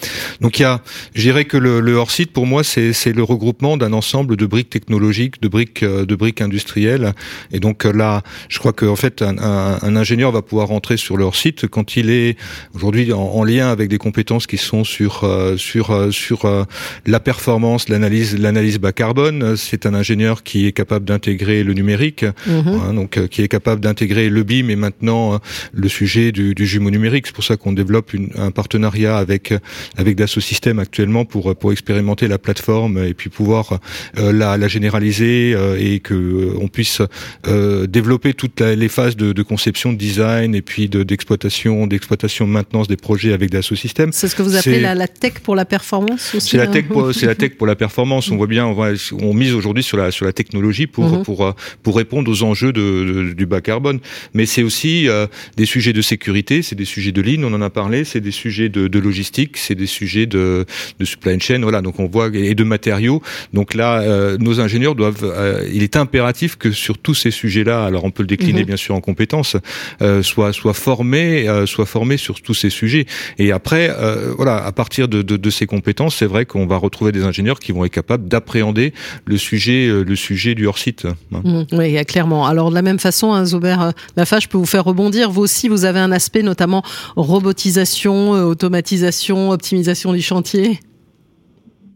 Donc 0.42 0.60
il 0.60 0.64
y 0.64 0.66
a, 0.66 0.82
je 1.14 1.22
dirais 1.22 1.46
que 1.46 1.58
le, 1.58 1.80
le 1.80 1.94
hors 1.94 2.12
site 2.12 2.32
pour 2.32 2.46
moi 2.46 2.64
c'est 2.64 2.94
c'est 2.94 3.14
le 3.14 3.24
regroupement 3.24 3.78
d'un 3.78 3.94
ensemble 3.94 4.36
de 4.36 4.46
briques 4.46 4.70
technologiques, 4.70 5.42
de 5.42 5.48
briques 5.48 5.84
de 5.84 6.16
briques 6.16 6.42
industrielles 6.42 7.05
et 7.52 7.60
donc 7.60 7.86
euh, 7.86 7.92
là, 7.92 8.22
je 8.50 8.60
crois 8.60 8.74
qu'en 8.74 8.96
fait, 8.96 9.22
un, 9.22 9.38
un, 9.38 9.80
un, 9.82 9.96
ingénieur 9.96 10.32
va 10.32 10.42
pouvoir 10.42 10.68
rentrer 10.68 10.98
sur 10.98 11.18
leur 11.18 11.36
site 11.36 11.68
quand 11.68 11.96
il 11.98 12.10
est 12.10 12.38
aujourd'hui 12.74 13.12
en, 13.14 13.20
en, 13.20 13.44
lien 13.44 13.70
avec 13.70 13.90
des 13.90 13.98
compétences 13.98 14.48
qui 14.48 14.58
sont 14.58 14.84
sur 14.84 15.24
euh, 15.24 15.58
sur 15.58 15.92
euh, 15.92 16.12
sur 16.12 16.66
la 17.06 17.20
performance, 17.20 17.90
l'analyse, 17.90 18.38
l'analyse 18.38 18.80
bas 18.80 18.92
carbone. 18.92 19.56
C'est 19.56 19.86
un 19.86 19.94
ingénieur 19.94 20.44
qui 20.44 20.68
est 20.68 20.72
capable 20.72 21.06
d'intégrer 21.06 21.64
le 21.64 21.74
numérique, 21.74 22.24
mmh. 22.24 22.50
hein, 22.50 22.94
donc 22.94 23.28
qui 23.28 23.42
est 23.42 23.48
capable 23.48 23.82
d'intégrer 23.82 24.30
le 24.30 24.44
BIM 24.44 24.70
et 24.70 24.76
maintenant 24.76 25.40
le 25.74 25.90
sujet 25.90 26.32
du, 26.32 26.56
du 26.56 26.66
jumeau 26.66 26.90
numérique. 26.90 27.28
C'est 27.28 27.36
pour 27.36 27.44
ça 27.44 27.58
qu'on 27.58 27.74
développe 27.74 28.14
une, 28.14 28.30
un 28.38 28.52
partenariat 28.52 29.18
avec 29.18 29.54
avec 29.98 30.16
Dassault 30.16 30.42
Systèmes 30.42 30.80
actuellement 30.80 31.26
pour 31.26 31.56
pour 31.56 31.72
expérimenter 31.72 32.28
la 32.28 32.38
plateforme 32.38 33.04
et 33.04 33.14
puis 33.14 33.30
pouvoir 33.30 33.80
la, 34.16 34.58
la 34.58 34.68
généraliser 34.68 35.56
et 35.78 36.00
que 36.00 36.54
on 36.60 36.68
puisse 36.68 36.95
euh, 37.02 37.88
développer 37.88 38.34
toutes 38.34 38.60
la, 38.60 38.76
les 38.76 38.88
phases 38.90 39.16
de, 39.16 39.34
de, 39.34 39.44
conception, 39.44 39.94
de 39.94 39.98
design 39.98 40.56
et 40.56 40.62
puis 40.62 40.90
d'exploitation, 40.90 41.86
de, 41.86 41.92
d'exploitation, 41.92 42.48
de 42.48 42.52
maintenance 42.52 42.88
des 42.88 42.98
projets 42.98 43.34
avec 43.34 43.50
Dassault 43.50 43.76
Systèmes. 43.76 44.12
C'est 44.12 44.28
ce 44.28 44.36
que 44.36 44.42
vous 44.42 44.56
appelez 44.56 44.80
la, 44.80 44.96
la, 44.96 45.08
tech 45.08 45.36
pour 45.44 45.56
la 45.56 45.66
performance 45.66 46.36
C'est 46.40 46.58
la 46.58 46.68
tech, 46.68 46.86
pour, 46.88 47.14
c'est 47.14 47.26
la 47.26 47.36
tech 47.36 47.52
pour 47.58 47.68
la 47.68 47.76
performance. 47.76 48.32
On 48.32 48.38
voit 48.38 48.48
bien, 48.48 48.66
on, 48.66 48.74
voit, 48.74 48.92
on 49.14 49.34
mise 49.34 49.54
aujourd'hui 49.54 49.84
sur 49.84 49.98
la 49.98 50.12
sur 50.12 50.26
la 50.26 50.34
technologie 50.34 50.88
pour 50.88 51.06
mm 51.06 51.16
-hmm. 51.16 51.24
pour 51.24 51.56
pour 51.84 51.96
répondre 51.98 52.32
aux 52.32 52.42
enjeux 52.44 52.74
de, 52.74 52.86
de 53.30 53.34
du 53.34 53.46
bas 53.46 53.62
carbone. 53.62 54.00
Mais 54.34 54.46
c'est 54.46 54.64
aussi 54.64 55.08
euh, 55.08 55.28
des 55.58 55.66
sujets 55.66 55.94
de 55.94 56.02
sécurité, 56.02 56.62
c'est 56.62 56.76
des 56.76 56.86
sujets 56.86 57.12
de 57.12 57.22
ligne, 57.22 57.44
on 57.46 57.54
en 57.54 57.62
a 57.62 57.70
parlé, 57.70 58.04
c'est 58.04 58.22
des 58.22 58.32
sujets 58.32 58.70
de, 58.70 58.88
de 58.88 59.00
logistique, 59.00 59.58
c'est 59.58 59.76
des 59.76 59.86
sujets 59.88 60.26
de, 60.26 60.66
de 61.00 61.06
supply 61.06 61.40
chain. 61.40 61.60
Voilà, 61.62 61.82
donc 61.82 62.00
on 62.00 62.08
voit 62.08 62.30
et 62.34 62.56
de 62.56 62.64
matériaux. 62.64 63.22
Donc 63.54 63.74
là, 63.74 64.02
euh, 64.02 64.38
nos 64.38 64.60
ingénieurs 64.60 64.96
doivent. 64.96 65.24
Euh, 65.24 65.68
il 65.74 65.84
est 65.84 65.96
impératif 65.96 66.56
que 66.56 66.72
sur 66.86 66.98
tous 67.00 67.16
ces 67.16 67.32
sujets-là. 67.32 67.84
Alors 67.84 68.04
on 68.06 68.12
peut 68.12 68.22
le 68.22 68.28
décliner 68.28 68.62
mhm. 68.62 68.68
bien 68.68 68.78
sûr 68.78 68.94
en 68.94 69.02
compétences, 69.02 69.58
euh, 70.02 70.22
soit 70.22 70.54
soit 70.54 70.74
formé, 70.74 71.50
euh, 71.50 71.66
soit 71.66 71.88
formé 71.88 72.18
sur 72.18 72.42
tous 72.42 72.54
ces 72.54 72.70
sujets. 72.70 73.06
Et 73.40 73.52
après, 73.52 73.90
euh, 73.90 74.34
voilà, 74.38 74.64
à 74.64 74.72
partir 74.72 75.08
de, 75.08 75.24
de, 75.24 75.36
de 75.36 75.50
ces 75.50 75.66
compétences, 75.66 76.16
c'est 76.16 76.28
vrai 76.28 76.46
qu'on 76.46 76.68
va 76.68 76.78
retrouver 76.78 77.12
des 77.12 77.24
ingénieurs 77.24 77.60
qui 77.60 77.72
vont 77.72 77.84
être 77.86 77.94
capables 77.94 78.28
d'appréhender 78.28 78.94
le 79.26 79.38
sujet, 79.38 79.88
euh, 79.88 80.04
le 80.04 80.16
sujet 80.16 80.54
du 80.54 80.68
hors 80.68 80.78
site. 80.78 81.06
Hein. 81.06 81.42
Mhm. 81.44 81.66
oui, 81.72 82.06
clairement. 82.06 82.46
Alors 82.46 82.70
de 82.70 82.76
la 82.76 82.84
même 82.84 83.00
façon, 83.00 83.34
hein, 83.34 83.46
Zoubert 83.46 83.94
Lafa, 84.16 84.40
je 84.40 84.48
peux 84.48 84.60
vous 84.60 84.72
faire 84.76 84.84
rebondir. 84.84 85.32
Vous 85.32 85.42
aussi, 85.42 85.68
vous 85.68 85.86
avez 85.86 86.00
un 86.00 86.12
aspect 86.12 86.44
notamment 86.44 86.84
robotisation, 87.16 88.32
automatisation, 88.32 89.50
optimisation 89.50 90.14
du 90.14 90.22
chantier. 90.22 90.80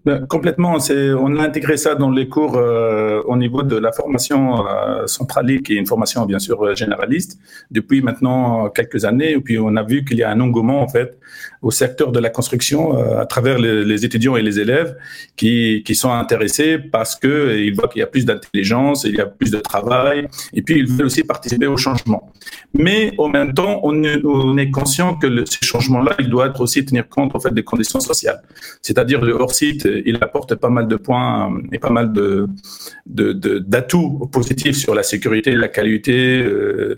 Ben, 0.10 0.26
complètement. 0.26 0.78
On 1.20 1.38
a 1.38 1.44
intégré 1.44 1.78
ça 1.78 1.94
dans 1.94 2.10
les 2.10 2.28
cours 2.28 2.58
euh, 2.58 3.22
au 3.28 3.38
niveau 3.38 3.62
de 3.62 3.78
la 3.78 3.92
formation 3.92 4.66
euh, 4.66 5.06
centrale, 5.06 5.62
qui 5.62 5.74
est 5.74 5.76
une 5.76 5.86
formation 5.86 6.26
bien 6.26 6.40
sûr 6.40 6.76
généraliste, 6.76 7.38
depuis 7.70 8.02
maintenant 8.02 8.70
quelques 8.70 9.06
années. 9.06 9.34
Et 9.34 9.40
puis 9.40 9.60
on 9.60 9.76
a 9.76 9.84
vu 9.84 10.04
qu'il 10.04 10.18
y 10.18 10.24
a 10.24 10.32
un 10.32 10.40
engouement 10.40 10.82
en 10.82 10.88
fait 10.88 11.20
au 11.62 11.72
secteur 11.72 12.12
de 12.12 12.20
la 12.20 12.30
construction 12.30 12.98
euh, 12.98 13.20
à 13.20 13.26
travers 13.26 13.58
les, 13.60 14.06
étudiants 14.06 14.36
et 14.38 14.42
les 14.42 14.60
élèves 14.60 14.96
qui, 15.36 15.84
sont 15.94 16.12
intéressés 16.12 16.78
parce 16.78 17.16
que 17.16 17.58
ils 17.58 17.76
voient 17.76 17.90
qu'il 17.90 18.00
y 18.00 18.04
a 18.04 18.08
plus 18.08 18.26
d'intelligence, 18.26 19.04
il 19.04 19.16
y 19.16 19.20
a 19.20 19.26
plus 19.26 19.52
de 19.52 19.60
travail, 19.60 20.28
et 20.54 20.62
puis 20.62 20.80
ils 20.80 20.88
veulent 20.88 21.08
aussi 21.08 21.24
participer 21.24 21.68
au 21.68 21.76
changement. 21.76 22.32
Mais 22.74 23.12
en 23.18 23.28
même 23.28 23.54
temps, 23.54 23.82
on 23.84 24.04
est, 24.04 24.24
on 24.24 24.58
est 24.58 24.72
conscient 24.72 25.16
que 25.16 25.28
le, 25.28 25.46
ce 25.46 25.58
changement-là, 25.62 26.16
il 26.20 26.30
doit 26.30 26.48
être 26.48 26.62
aussi 26.62 26.86
tenir 26.86 27.10
compte 27.10 27.36
en 27.36 27.40
fait 27.40 27.54
des 27.54 27.64
conditions 27.64 28.00
sociales. 28.00 28.42
C'est-à-dire 28.82 29.20
le 29.22 29.34
hors-site, 29.34 29.86
il 30.06 30.18
apporte 30.22 30.56
pas 30.56 30.70
mal 30.70 30.88
de 30.88 30.96
points 30.96 31.54
et 31.72 31.80
pas 31.80 31.90
mal 31.90 32.14
de 32.14 32.48
d'atouts 33.06 34.20
de, 34.22 34.28
positifs 34.28 34.78
sur 34.78 34.94
la 34.94 35.04
sécurité, 35.04 35.52
la 35.52 35.68
qualité, 35.68 36.42
euh, 36.42 36.98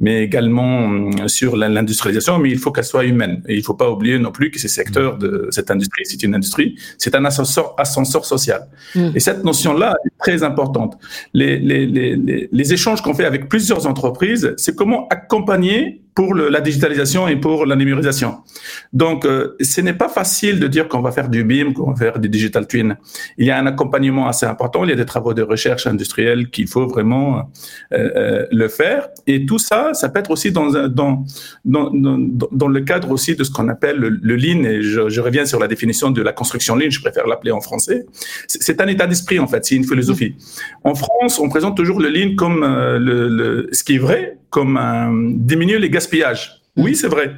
mais 0.00 0.22
également 0.22 0.90
euh, 0.90 1.28
sur 1.28 1.56
l'industrialisation. 1.56 2.38
Mais 2.38 2.50
il 2.50 2.58
faut 2.58 2.72
qu'elle 2.72 2.84
soit 2.84 3.04
humaine. 3.04 3.42
Et 3.48 3.56
il 3.56 3.62
faut 3.62 3.74
pas 3.74 3.90
oublier 3.90 4.18
non 4.18 4.32
plus 4.32 4.50
que 4.50 4.58
ces 4.58 4.68
secteurs 4.68 5.18
de 5.18 5.48
cette 5.50 5.70
industrie, 5.70 6.04
c'est 6.06 6.22
une 6.22 6.34
industrie, 6.34 6.76
c'est 6.98 7.14
un 7.14 7.24
ascenseur, 7.24 7.74
ascenseur 7.78 8.24
social. 8.24 8.68
Mm. 8.94 9.10
Et 9.14 9.20
cette 9.20 9.44
notion-là 9.44 9.96
est 10.04 10.18
très 10.18 10.42
importante. 10.42 10.98
Les, 11.34 11.58
les, 11.58 11.86
les, 11.86 12.48
les 12.50 12.72
échanges 12.72 13.02
qu'on 13.02 13.14
fait 13.14 13.26
avec 13.26 13.48
plusieurs 13.48 13.86
entreprises, 13.86 14.54
c'est 14.56 14.74
comment 14.74 15.08
accompagner 15.08 16.02
pour 16.20 16.34
la 16.34 16.60
digitalisation 16.60 17.28
et 17.28 17.36
pour 17.36 17.64
la 17.64 17.76
numérisation. 17.76 18.40
Donc, 18.92 19.24
euh, 19.24 19.56
ce 19.58 19.80
n'est 19.80 19.94
pas 19.94 20.10
facile 20.10 20.60
de 20.60 20.66
dire 20.66 20.86
qu'on 20.86 21.00
va 21.00 21.12
faire 21.12 21.30
du 21.30 21.44
BIM, 21.44 21.72
qu'on 21.72 21.92
va 21.92 21.96
faire 21.96 22.18
du 22.18 22.28
digital 22.28 22.66
twin. 22.66 22.98
Il 23.38 23.46
y 23.46 23.50
a 23.50 23.58
un 23.58 23.64
accompagnement 23.64 24.28
assez 24.28 24.44
important. 24.44 24.84
Il 24.84 24.90
y 24.90 24.92
a 24.92 24.96
des 24.96 25.06
travaux 25.06 25.32
de 25.32 25.40
recherche 25.40 25.86
industrielle 25.86 26.50
qu'il 26.50 26.68
faut 26.68 26.86
vraiment 26.86 27.50
euh, 27.94 28.10
euh, 28.16 28.46
le 28.52 28.68
faire. 28.68 29.08
Et 29.26 29.46
tout 29.46 29.58
ça, 29.58 29.94
ça 29.94 30.10
peut 30.10 30.20
être 30.20 30.30
aussi 30.30 30.52
dans, 30.52 30.66
le 31.64 32.80
cadre 32.80 33.10
aussi 33.12 33.34
de 33.34 33.42
ce 33.42 33.50
qu'on 33.50 33.68
appelle 33.68 33.96
le, 33.96 34.10
le, 34.10 34.36
lean. 34.36 34.62
Et 34.64 34.82
je, 34.82 35.20
reviens 35.22 35.46
sur 35.46 35.58
la 35.58 35.68
définition 35.68 36.10
de 36.10 36.20
la 36.20 36.34
construction 36.34 36.76
lean. 36.76 36.90
Je 36.90 37.00
préfère 37.00 37.26
l'appeler 37.26 37.52
en 37.52 37.62
français. 37.62 38.04
C'est 38.46 38.82
un 38.82 38.88
état 38.88 39.06
d'esprit 39.06 39.38
en 39.38 39.46
fait. 39.46 39.64
C'est 39.64 39.76
une 39.76 39.88
philosophie. 39.88 40.34
En 40.84 40.94
France, 40.94 41.40
on 41.40 41.48
présente 41.48 41.78
toujours 41.78 41.98
le 41.98 42.10
lean 42.10 42.36
comme 42.36 42.60
ce 43.72 43.82
qui 43.84 43.94
est 43.94 43.98
vrai, 43.98 44.36
comme 44.50 45.36
diminuer 45.38 45.78
les 45.78 45.88
Oui, 46.76 46.94
c'est 46.94 47.08
vrai. 47.08 47.36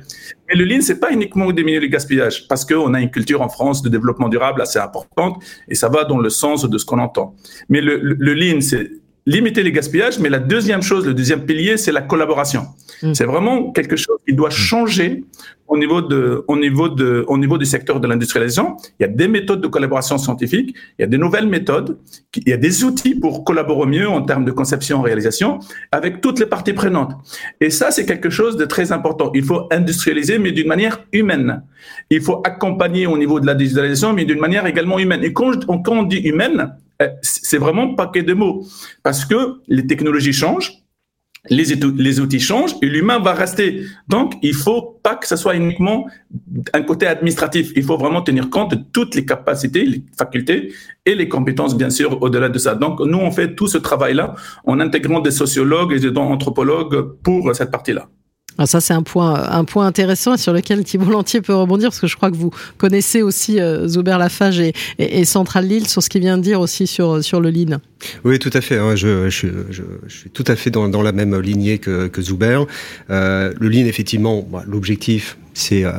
Mais 0.48 0.54
le 0.54 0.64
lean, 0.64 0.80
c'est 0.82 1.00
pas 1.00 1.10
uniquement 1.12 1.50
diminuer 1.52 1.80
les 1.80 1.88
gaspillages, 1.88 2.46
parce 2.48 2.64
qu'on 2.64 2.94
a 2.94 3.00
une 3.00 3.10
culture 3.10 3.40
en 3.40 3.48
France 3.48 3.82
de 3.82 3.88
développement 3.88 4.28
durable 4.28 4.60
assez 4.60 4.78
importante, 4.78 5.42
et 5.68 5.74
ça 5.74 5.88
va 5.88 6.04
dans 6.04 6.18
le 6.18 6.28
sens 6.28 6.68
de 6.68 6.78
ce 6.78 6.84
qu'on 6.84 6.98
entend. 6.98 7.34
Mais 7.68 7.80
le, 7.80 7.96
le, 7.96 8.14
le 8.18 8.34
lean, 8.34 8.60
c'est 8.60 8.90
limiter 9.26 9.62
les 9.62 9.72
gaspillages, 9.72 10.18
mais 10.18 10.28
la 10.28 10.38
deuxième 10.38 10.82
chose, 10.82 11.06
le 11.06 11.14
deuxième 11.14 11.44
pilier, 11.44 11.76
c'est 11.76 11.92
la 11.92 12.02
collaboration. 12.02 12.66
Mm. 13.02 13.14
C'est 13.14 13.24
vraiment 13.24 13.70
quelque 13.72 13.96
chose 13.96 14.18
qui 14.26 14.34
doit 14.34 14.50
changer 14.50 15.24
au 15.72 15.78
niveau 15.78 16.02
de, 16.02 16.44
au 16.48 16.56
niveau 16.58 16.90
de, 16.90 17.24
au 17.28 17.38
niveau 17.38 17.56
du 17.56 17.64
secteur 17.64 17.98
de 17.98 18.06
l'industrialisation. 18.06 18.76
Il 19.00 19.04
y 19.04 19.06
a 19.06 19.08
des 19.08 19.26
méthodes 19.26 19.62
de 19.62 19.68
collaboration 19.68 20.18
scientifique, 20.18 20.76
il 20.98 21.02
y 21.02 21.04
a 21.04 21.06
des 21.06 21.16
nouvelles 21.16 21.46
méthodes, 21.46 21.98
il 22.36 22.46
y 22.46 22.52
a 22.52 22.58
des 22.58 22.84
outils 22.84 23.14
pour 23.14 23.42
collaborer 23.42 23.86
mieux 23.86 24.06
en 24.06 24.20
termes 24.20 24.44
de 24.44 24.52
conception, 24.52 25.00
réalisation, 25.00 25.60
avec 25.90 26.20
toutes 26.20 26.38
les 26.40 26.44
parties 26.54 26.74
prenantes. 26.74 27.12
Et 27.62 27.70
ça, 27.70 27.90
c'est 27.90 28.04
quelque 28.04 28.28
chose 28.28 28.58
de 28.58 28.66
très 28.66 28.92
important. 28.92 29.30
Il 29.34 29.44
faut 29.44 29.62
industrialiser, 29.70 30.38
mais 30.38 30.52
d'une 30.52 30.68
manière 30.68 30.98
humaine. 31.10 31.62
Il 32.10 32.20
faut 32.20 32.42
accompagner 32.44 33.06
au 33.06 33.16
niveau 33.16 33.40
de 33.40 33.46
la 33.46 33.54
digitalisation, 33.54 34.12
mais 34.12 34.26
d'une 34.26 34.40
manière 34.40 34.66
également 34.66 34.98
humaine. 34.98 35.24
Et 35.24 35.32
quand, 35.32 35.64
quand 35.64 35.88
on 35.88 36.02
dit 36.02 36.18
humaine, 36.18 36.76
euh, 37.00 37.08
c'est 37.22 37.58
vraiment 37.58 37.94
paquet 37.94 38.22
de 38.22 38.34
mots. 38.34 38.66
Parce 39.02 39.24
que 39.24 39.54
les 39.68 39.86
technologies 39.86 40.34
changent, 40.34 40.81
les, 41.50 42.20
outils 42.20 42.40
changent 42.40 42.74
et 42.82 42.86
l'humain 42.86 43.18
va 43.18 43.32
rester. 43.32 43.84
Donc, 44.08 44.34
il 44.42 44.54
faut 44.54 44.98
pas 45.02 45.16
que 45.16 45.26
ce 45.26 45.36
soit 45.36 45.56
uniquement 45.56 46.06
un 46.72 46.82
côté 46.82 47.06
administratif. 47.06 47.72
Il 47.74 47.82
faut 47.82 47.96
vraiment 47.96 48.22
tenir 48.22 48.48
compte 48.48 48.70
de 48.72 48.80
toutes 48.92 49.14
les 49.14 49.24
capacités, 49.24 49.84
les 49.84 50.04
facultés 50.16 50.72
et 51.04 51.14
les 51.14 51.28
compétences, 51.28 51.76
bien 51.76 51.90
sûr, 51.90 52.22
au-delà 52.22 52.48
de 52.48 52.58
ça. 52.58 52.74
Donc, 52.74 53.00
nous, 53.00 53.18
on 53.18 53.30
fait 53.32 53.54
tout 53.54 53.66
ce 53.66 53.78
travail-là 53.78 54.34
en 54.64 54.78
intégrant 54.78 55.20
des 55.20 55.32
sociologues 55.32 55.92
et 55.92 55.98
des 55.98 56.16
anthropologues 56.16 57.16
pour 57.22 57.54
cette 57.54 57.70
partie-là. 57.70 58.08
Ah, 58.58 58.66
ça, 58.66 58.80
c'est 58.80 58.92
un 58.92 59.02
point, 59.02 59.48
un 59.50 59.64
point 59.64 59.86
intéressant 59.86 60.36
sur 60.36 60.52
lequel 60.52 60.84
Thibault 60.84 61.10
Lantier 61.10 61.40
peut 61.40 61.54
rebondir, 61.54 61.88
parce 61.88 62.00
que 62.00 62.06
je 62.06 62.16
crois 62.16 62.30
que 62.30 62.36
vous 62.36 62.50
connaissez 62.76 63.22
aussi 63.22 63.58
euh, 63.58 63.88
Zoubert 63.88 64.18
Lafage 64.18 64.60
et, 64.60 64.74
et, 64.98 65.20
et 65.20 65.24
Centrale 65.24 65.66
Lille 65.66 65.88
sur 65.88 66.02
ce 66.02 66.10
qu'il 66.10 66.20
vient 66.20 66.36
de 66.36 66.42
dire 66.42 66.60
aussi 66.60 66.86
sur, 66.86 67.24
sur 67.24 67.40
le 67.40 67.50
Lean. 67.50 67.78
Oui, 68.24 68.38
tout 68.38 68.50
à 68.52 68.60
fait. 68.60 68.78
Hein. 68.78 68.96
Je, 68.96 69.30
je, 69.30 69.48
je, 69.70 69.82
je, 70.06 70.16
suis 70.16 70.30
tout 70.30 70.44
à 70.46 70.56
fait 70.56 70.70
dans, 70.70 70.88
dans 70.88 71.02
la 71.02 71.12
même 71.12 71.38
lignée 71.40 71.78
que, 71.78 72.08
que 72.08 72.22
Zuber. 72.22 72.62
Euh, 73.10 73.52
le 73.58 73.68
Lean, 73.68 73.86
effectivement, 73.86 74.46
bah, 74.50 74.64
l'objectif, 74.66 75.36
c'est 75.54 75.84
euh, 75.84 75.92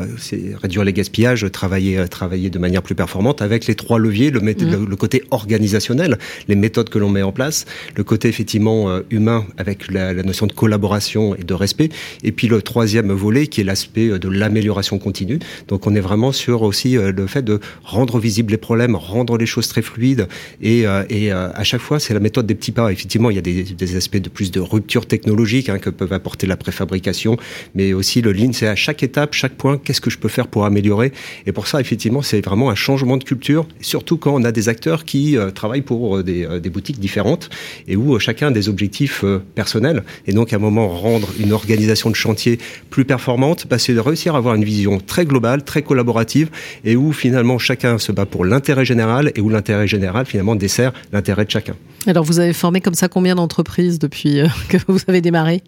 réduire 0.62 0.84
les 0.84 0.94
gaspillages, 0.94 1.46
travailler, 1.52 1.98
euh, 1.98 2.08
travailler 2.08 2.50
de 2.50 2.60
manière 2.60 2.82
plus 2.82 2.96
performante 2.96 3.42
avec 3.42 3.68
les 3.68 3.76
trois 3.76 4.00
leviers, 4.00 4.32
le, 4.32 4.40
mmh. 4.40 4.86
le, 4.90 4.96
côté 4.96 5.24
organisationnel, 5.32 6.18
les 6.48 6.56
méthodes 6.56 6.90
que 6.90 7.00
l'on 7.00 7.10
met 7.10 7.22
en 7.22 7.32
place, 7.32 7.66
le 7.96 8.04
côté 8.04 8.30
effectivement 8.30 8.90
euh, 8.90 9.02
humain 9.10 9.46
avec 9.58 9.92
la, 9.92 10.14
la, 10.14 10.24
notion 10.24 10.48
de 10.48 10.54
collaboration 10.54 11.36
et 11.36 11.44
de 11.44 11.54
respect, 11.54 11.90
et 12.24 12.32
puis 12.32 12.48
le 12.48 12.62
troisième 12.62 13.12
volet 13.12 13.48
qui 13.48 13.62
est 13.62 13.64
l'aspect 13.64 14.08
de 14.20 14.30
l'amélioration 14.30 14.98
continue. 15.00 15.40
Donc 15.68 15.88
on 15.88 15.96
est 15.96 16.00
vraiment 16.00 16.32
sur 16.32 16.62
aussi 16.64 16.94
le 16.96 17.28
fait 17.28 17.42
de 17.42 17.60
rendre 17.84 18.20
visibles 18.20 18.52
les 18.52 18.58
problèmes, 18.58 18.96
rendre 18.96 19.38
les 19.38 19.46
choses 19.46 19.68
très 19.68 19.82
fluides, 19.82 20.28
et, 20.62 20.86
et 21.10 21.32
à 21.32 21.64
chaque 21.64 21.82
fois 21.82 21.93
c'est 22.00 22.14
la 22.14 22.20
méthode 22.20 22.46
des 22.46 22.56
petits 22.56 22.72
pas. 22.72 22.92
Effectivement, 22.92 23.30
il 23.30 23.36
y 23.36 23.40
a 23.40 23.42
des, 23.42 23.64
des 23.64 23.96
aspects 23.96 24.18
de 24.18 24.30
plus 24.30 24.52
de 24.52 24.60
rupture 24.60 25.06
technologique 25.06 25.70
hein, 25.70 25.80
que 25.80 25.90
peuvent 25.90 26.14
apporter 26.14 26.48
la 26.48 26.58
préfabrication, 26.58 27.38
mais 27.76 27.94
aussi 27.94 28.22
le 28.22 28.32
lean, 28.32 28.54
c'est 28.54 28.68
à 28.68 28.76
chaque 28.76 29.04
étape, 29.04 29.34
chaque 29.34 29.54
point, 29.54 29.78
qu'est-ce 29.78 30.02
que 30.02 30.10
je 30.10 30.18
peux 30.18 30.30
faire 30.30 30.48
pour 30.48 30.66
améliorer? 30.66 31.12
Et 31.46 31.52
pour 31.52 31.68
ça, 31.68 31.80
effectivement, 31.80 32.22
c'est 32.22 32.44
vraiment 32.44 32.70
un 32.70 32.76
changement 32.76 33.18
de 33.18 33.24
culture, 33.24 33.68
surtout 33.82 34.18
quand 34.18 34.34
on 34.34 34.44
a 34.44 34.52
des 34.52 34.70
acteurs 34.70 35.06
qui 35.06 35.38
euh, 35.38 35.52
travaillent 35.52 35.82
pour 35.82 36.18
euh, 36.18 36.24
des, 36.24 36.46
euh, 36.46 36.60
des, 36.60 36.70
boutiques 36.70 37.00
différentes 37.00 37.50
et 37.88 37.96
où 37.96 38.18
chacun 38.20 38.48
a 38.48 38.52
des 38.52 38.70
objectifs 38.70 39.24
personnels. 39.56 40.04
Et 40.26 40.34
donc, 40.34 40.54
à 40.54 40.56
un 40.56 40.60
moment, 40.60 40.88
rendre 40.88 41.30
une 41.40 41.54
organisation 41.54 42.10
de 42.10 42.16
chantier 42.16 42.58
plus 42.90 43.06
performante, 43.06 43.68
bah, 43.70 43.78
c'est 43.78 43.94
de 43.94 44.00
réussir 44.00 44.36
à 44.36 44.38
avoir 44.38 44.56
une 44.56 44.64
vision 44.64 45.00
très 45.00 45.26
globale, 45.26 45.64
très 45.64 45.82
collaborative, 45.82 46.50
et 46.84 46.96
où 46.96 47.12
finalement 47.12 47.58
chacun 47.60 47.98
se 47.98 48.12
bat 48.12 48.26
pour 48.26 48.46
l'intérêt 48.46 48.86
général 48.86 49.32
et 49.36 49.42
où 49.42 49.50
l'intérêt 49.50 49.88
général 49.88 50.26
finalement 50.26 50.56
dessert 50.56 50.94
l'intérêt 51.12 51.46
de 51.46 51.52
chacun. 51.52 51.76
Alors, 52.06 52.26
vous 52.26 52.40
avez 52.40 52.54
formé 52.54 52.82
comme 52.82 52.96
ça 52.96 53.08
combien 53.08 53.36
d'entreprises 53.36 53.98
depuis 54.00 54.42
que 54.70 54.78
vous 54.88 55.00
avez 55.08 55.22
démarré? 55.22 55.64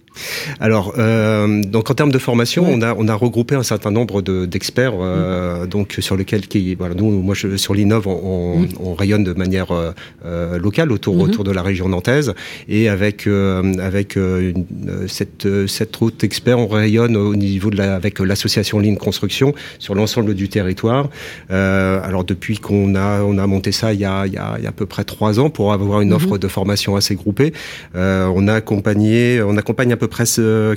Alors, 0.60 0.94
euh, 0.98 1.62
donc 1.64 1.90
en 1.90 1.94
termes 1.94 2.12
de 2.12 2.18
formation, 2.18 2.66
on 2.68 2.82
a 2.82 2.94
on 2.98 3.08
a 3.08 3.14
regroupé 3.14 3.56
un 3.56 3.64
certain 3.64 3.92
nombre 3.92 4.22
d'experts, 4.22 4.94
de, 4.94 4.98
euh, 5.02 5.66
mmh. 5.66 5.68
donc 5.68 5.96
sur 6.00 6.16
lesquels 6.16 6.48
qui, 6.48 6.76
voilà, 6.76 6.96
nous, 6.96 7.10
moi, 7.22 7.36
je, 7.36 7.58
sur 7.58 7.74
l'Innov, 7.74 8.08
on, 8.08 8.60
mmh. 8.60 8.68
on, 8.80 8.94
rayonne 8.94 9.24
de 9.24 9.34
manière 9.34 9.68
euh, 9.72 10.58
locale 10.58 10.92
autour, 10.92 11.16
mmh. 11.16 11.22
autour 11.22 11.44
de 11.44 11.52
la 11.52 11.62
région 11.62 11.90
nantaise, 11.90 12.34
et 12.68 12.90
avec 12.90 13.28
euh, 13.28 13.74
avec 13.80 14.16
une, 14.16 14.66
cette 15.08 15.48
cette 15.68 15.96
route 15.96 16.20
d'experts, 16.20 16.60
on 16.60 16.68
rayonne 16.68 17.16
au 17.18 17.36
niveau 17.36 17.70
de 17.70 17.78
la, 17.78 17.96
avec 17.96 18.20
l'association 18.20 18.80
Ligne 18.80 18.98
Construction 18.98 19.54
sur 19.80 19.96
l'ensemble 19.96 20.34
du 20.34 20.50
territoire. 20.50 21.10
alors 21.50 22.24
depuis 22.24 22.58
qu'on 22.58 22.96
a 22.96 23.22
on 23.22 23.38
a 23.38 23.48
monté 23.48 23.72
ça 23.72 23.94
il 23.94 24.00
y 24.00 24.06
a 24.06 24.26
il 24.26 24.34
y 24.34 24.38
a, 24.38 24.56
il 24.58 24.64
y 24.64 24.68
a 24.68 24.70
à 24.70 24.74
peu 24.74 24.86
près 24.86 25.04
trois 25.04 25.40
ans 25.40 25.50
pour 25.50 25.74
avoir 25.74 26.02
une 26.02 26.05
offre 26.12 26.38
de 26.38 26.48
formation 26.48 26.96
assez 26.96 27.16
groupée, 27.16 27.54
on 27.94 28.48
a 28.48 28.54
accompagné, 28.54 29.42
on 29.42 29.58
accompagne 29.58 29.92
à 29.92 29.98
peu 29.98 30.08
près 30.08 30.26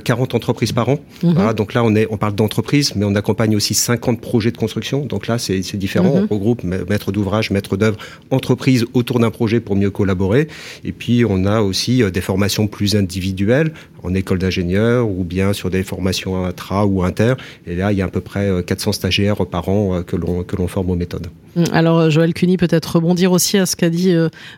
40 0.03 0.35
entreprises 0.35 0.71
par 0.71 0.89
an. 0.89 0.99
Voilà, 1.23 1.53
donc 1.53 1.73
là 1.73 1.83
on 1.83 1.95
est 1.95 2.07
on 2.09 2.17
parle 2.17 2.35
d'entreprises, 2.35 2.93
mais 2.95 3.05
on 3.05 3.15
accompagne 3.15 3.55
aussi 3.55 3.73
50 3.73 4.19
projets 4.21 4.51
de 4.51 4.57
construction. 4.57 5.05
Donc 5.05 5.27
là, 5.27 5.37
c'est 5.37 5.77
différent. 5.77 6.13
-hmm. 6.15 6.27
On 6.29 6.33
regroupe 6.35 6.63
maître 6.63 7.11
d'ouvrage, 7.11 7.51
maître 7.51 7.77
d'œuvre, 7.77 7.97
entreprise 8.31 8.85
autour 8.93 9.19
d'un 9.19 9.31
projet 9.31 9.59
pour 9.59 9.75
mieux 9.75 9.91
collaborer. 9.91 10.47
Et 10.83 10.91
puis, 10.91 11.25
on 11.25 11.45
a 11.45 11.61
aussi 11.61 12.03
euh, 12.03 12.11
des 12.11 12.21
formations 12.21 12.67
plus 12.67 12.95
individuelles. 12.95 13.71
En 14.03 14.13
école 14.13 14.39
d'ingénieur 14.39 15.07
ou 15.09 15.23
bien 15.23 15.53
sur 15.53 15.69
des 15.69 15.83
formations 15.83 16.45
intra 16.45 16.85
ou 16.85 17.03
inter. 17.03 17.33
Et 17.67 17.75
là, 17.75 17.91
il 17.91 17.97
y 17.97 18.01
a 18.01 18.05
à 18.05 18.09
peu 18.09 18.21
près 18.21 18.63
400 18.65 18.93
stagiaires 18.93 19.45
par 19.45 19.69
an 19.69 20.03
que 20.03 20.15
l'on 20.15 20.43
que 20.43 20.55
l'on 20.55 20.67
forme 20.67 20.91
aux 20.91 20.95
méthodes. 20.95 21.27
Hum, 21.55 21.65
alors 21.71 22.09
Joël 22.09 22.33
Cuny 22.33 22.57
peut-être 22.57 22.95
rebondir 22.95 23.31
aussi 23.31 23.57
à 23.57 23.65
ce 23.65 23.75
qu'a 23.75 23.89
dit 23.89 24.13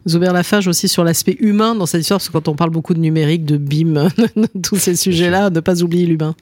Zuber 0.07 0.31
Lafage 0.33 0.67
aussi 0.67 0.87
sur 0.87 1.03
l'aspect 1.03 1.37
humain 1.39 1.75
dans 1.75 1.85
cette 1.85 2.01
histoire, 2.01 2.19
parce 2.19 2.27
que 2.27 2.33
quand 2.33 2.47
on 2.47 2.55
parle 2.55 2.69
beaucoup 2.69 2.93
de 2.93 2.99
numérique, 2.99 3.45
de 3.45 3.57
BIM, 3.57 4.09
tous 4.63 4.77
ces 4.77 4.95
sujets-là, 4.95 5.49
ne 5.49 5.59
pas 5.59 5.81
oublier 5.83 6.05
l'humain. 6.05 6.35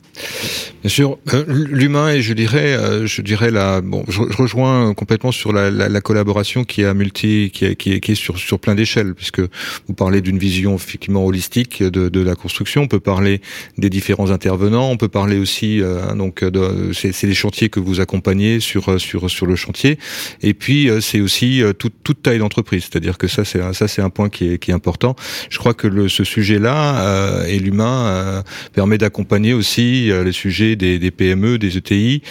Bien 0.82 0.90
sûr, 0.90 1.20
l'humain 1.48 2.10
et 2.10 2.22
je 2.22 2.34
dirais, 2.34 3.06
je 3.06 3.22
dirais 3.22 3.52
la, 3.52 3.82
bon, 3.82 4.04
je, 4.08 4.22
rejoins 4.22 4.94
complètement 4.94 5.32
sur 5.32 5.54
la, 5.54 5.70
la, 5.70 5.90
la 5.90 6.02
collaboration 6.02 6.64
qui 6.64 6.84
a 6.84 6.94
multi, 6.94 7.52
qui 7.54 7.66
est, 7.66 7.76
qui 7.76 7.94
est, 7.94 8.00
qui 8.00 8.14
est 8.14 8.16
sur 8.16 8.40
sur 8.50 8.60
plein 8.60 8.76
d'échelles, 8.76 9.14
puisque 9.14 9.42
vous 9.42 9.94
parlez 9.96 10.22
d'une 10.22 10.40
vision 10.40 10.76
effectivement 10.76 11.26
holistique 11.26 11.84
de, 11.84 12.10
de, 12.10 12.20
la 12.22 12.36
construction. 12.36 12.88
On 12.90 12.98
peut 12.98 13.00
parler 13.00 13.40
des 13.78 13.92
différents 13.92 14.32
intervenants. 14.32 14.90
On 14.90 14.98
peut 14.98 15.10
parler 15.10 15.38
aussi 15.38 15.80
euh, 15.80 16.16
donc 16.16 16.44
de 16.44 16.92
c'est 16.92 17.28
les 17.28 17.36
chantiers 17.36 17.70
que 17.70 17.80
vous 17.80 18.00
accompagnez 18.00 18.60
sur 18.60 19.00
sur 19.00 19.30
sur 19.30 19.46
le 19.46 19.56
chantier. 19.56 20.00
Et 20.42 20.56
puis 20.56 20.90
euh, 20.90 21.02
c'est 21.02 21.22
aussi 21.22 21.62
euh, 21.62 21.72
toute 21.72 22.24
taille 22.24 22.40
d'entreprise. 22.40 22.88
C'est-à-dire 22.90 23.20
que 23.20 23.28
ça 23.28 23.46
c'est 23.46 23.62
ça 23.74 23.88
c'est 23.88 24.02
un 24.02 24.10
point 24.10 24.30
qui 24.30 24.54
est 24.54 24.58
qui 24.58 24.72
est 24.72 24.74
important. 24.74 25.16
Je 25.52 25.60
crois 25.60 25.76
que 25.76 26.08
ce 26.08 26.24
sujet-là 26.24 27.46
et 27.48 27.60
l'humain 27.60 28.44
permet 28.74 28.98
d'accompagner 28.98 29.54
aussi 29.54 30.10
les 30.12 30.32
sujets 30.32 30.76
des 30.76 31.12
PME, 31.12 31.60
des 31.60 31.78
ETI 31.78 32.24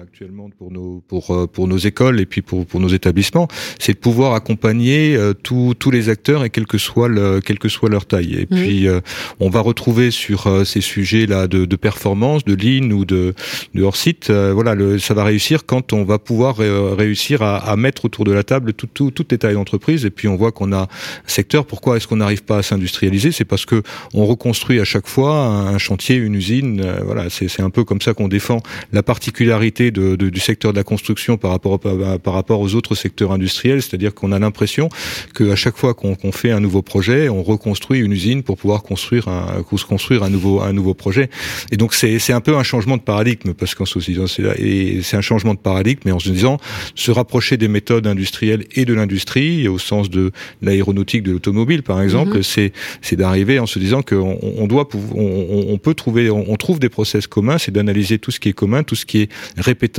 actuellement 0.00 0.50
pour 0.50 0.70
nos 0.70 1.02
pour 1.08 1.30
euh, 1.30 1.46
pour 1.46 1.68
nos 1.68 1.76
écoles 1.76 2.20
et 2.20 2.26
puis 2.26 2.42
pour 2.42 2.66
pour 2.66 2.80
nos 2.80 2.88
établissements, 2.88 3.48
c'est 3.78 3.94
de 3.94 3.98
pouvoir 3.98 4.34
accompagner 4.34 5.16
euh, 5.16 5.32
tous 5.34 5.74
tous 5.78 5.90
les 5.90 6.08
acteurs 6.08 6.44
et 6.44 6.50
quel 6.50 6.66
que 6.66 6.78
soit 6.78 7.08
le 7.08 7.40
quelle 7.40 7.58
que 7.58 7.68
soit 7.68 7.88
leur 7.88 8.06
taille. 8.06 8.34
Et 8.34 8.46
puis 8.46 8.88
euh, 8.88 9.00
on 9.40 9.50
va 9.50 9.60
retrouver 9.60 10.10
sur 10.10 10.66
ces 10.66 10.80
sujets 10.80 11.26
là 11.26 11.46
de, 11.46 11.64
de 11.64 11.76
performance, 11.76 12.44
de 12.44 12.54
ligne 12.54 12.92
ou 12.92 13.04
de 13.04 13.34
de 13.74 13.82
hors 13.82 13.96
site, 13.96 14.30
voilà, 14.30 14.74
le, 14.74 14.98
ça 14.98 15.14
va 15.14 15.24
réussir 15.24 15.66
quand 15.66 15.92
on 15.92 16.04
va 16.04 16.18
pouvoir 16.18 16.56
réussir 16.56 17.42
à, 17.42 17.56
à, 17.56 17.76
mettre 17.76 18.04
autour 18.04 18.24
de 18.24 18.32
la 18.32 18.44
table 18.44 18.72
tout, 18.72 18.86
tout, 18.86 19.10
toutes 19.10 19.32
les 19.32 19.38
tailles 19.38 19.54
d'entreprise. 19.54 20.04
Et 20.04 20.10
puis 20.10 20.28
on 20.28 20.36
voit 20.36 20.52
qu'on 20.52 20.72
a 20.72 20.82
un 20.82 20.88
secteur. 21.26 21.66
Pourquoi 21.66 21.96
est-ce 21.96 22.06
qu'on 22.06 22.16
n'arrive 22.16 22.44
pas 22.44 22.58
à 22.58 22.62
s'industrialiser? 22.62 23.32
C'est 23.32 23.44
parce 23.44 23.66
que 23.66 23.82
on 24.12 24.26
reconstruit 24.26 24.80
à 24.80 24.84
chaque 24.84 25.06
fois 25.06 25.46
un 25.46 25.78
chantier, 25.78 26.16
une 26.16 26.34
usine. 26.34 26.84
voilà, 27.04 27.30
c'est 27.30 27.48
c'est 27.48 27.62
un 27.62 27.70
peu 27.70 27.84
comme 27.84 28.00
ça 28.00 28.14
qu'on 28.14 28.28
défend 28.28 28.62
la 28.92 29.02
particularité 29.02 29.73
de 29.82 30.14
du 30.16 30.40
secteur 30.40 30.72
de 30.72 30.76
la 30.76 30.84
construction 30.84 31.36
par 31.36 31.50
rapport, 31.50 31.78
par 31.78 32.34
rapport 32.34 32.60
aux 32.60 32.74
autres 32.74 32.94
secteurs 32.94 33.32
industriels, 33.32 33.82
c'est-à-dire 33.82 34.14
qu'on 34.14 34.32
a 34.32 34.38
l'impression 34.38 34.88
qu'à 35.34 35.56
chaque 35.56 35.76
fois 35.76 35.94
qu'on 35.94 36.32
fait 36.32 36.50
un 36.50 36.60
nouveau 36.60 36.82
projet, 36.82 37.28
on 37.28 37.42
reconstruit 37.42 38.00
une 38.00 38.12
usine 38.12 38.42
pour 38.42 38.56
pouvoir 38.56 38.82
construire 38.82 39.28
un, 39.28 39.62
construire 39.62 40.22
un 40.22 40.30
nouveau, 40.30 40.60
un 40.60 40.72
nouveau 40.72 40.94
projet. 40.94 41.30
Et 41.70 41.76
donc 41.76 41.94
c'est 41.94 42.32
un 42.32 42.40
peu 42.40 42.56
un 42.56 42.62
changement 42.62 42.96
de 42.96 43.02
paradigme 43.02 43.52
parce 43.54 43.74
qu'en 43.74 43.84
se 43.84 43.98
disant 43.98 44.26
c'est 44.26 45.16
un 45.16 45.20
changement 45.20 45.54
de 45.54 45.58
paradigme, 45.58 46.00
mais 46.04 46.12
en 46.12 46.18
se 46.18 46.30
disant 46.30 46.58
se 46.94 47.10
rapprocher 47.10 47.56
des 47.56 47.68
méthodes 47.68 48.06
industrielles 48.06 48.66
et 48.74 48.84
de 48.84 48.94
l'industrie 48.94 49.68
au 49.68 49.78
sens 49.78 50.10
de 50.10 50.32
l'aéronautique, 50.62 51.22
de 51.22 51.32
l'automobile 51.32 51.82
par 51.82 52.00
exemple, 52.00 52.38
mm-hmm. 52.38 52.72
c'est 53.02 53.16
d'arriver 53.16 53.58
en 53.58 53.66
se 53.66 53.78
disant 53.78 54.02
qu'on 54.02 54.38
on 54.42 54.66
doit 54.66 54.88
on, 55.14 55.66
on 55.68 55.78
peut 55.78 55.94
trouver 55.94 56.30
on, 56.30 56.56
trouve 56.56 56.78
des 56.78 56.88
process 56.88 57.26
communs, 57.26 57.58
c'est 57.58 57.72
d'analyser 57.72 58.18
tout 58.18 58.30
ce 58.30 58.40
qui 58.40 58.48
est 58.48 58.52
commun, 58.52 58.82
tout 58.82 58.94
ce 58.94 59.06
qui 59.06 59.22
est 59.22 59.30
répété 59.64 59.94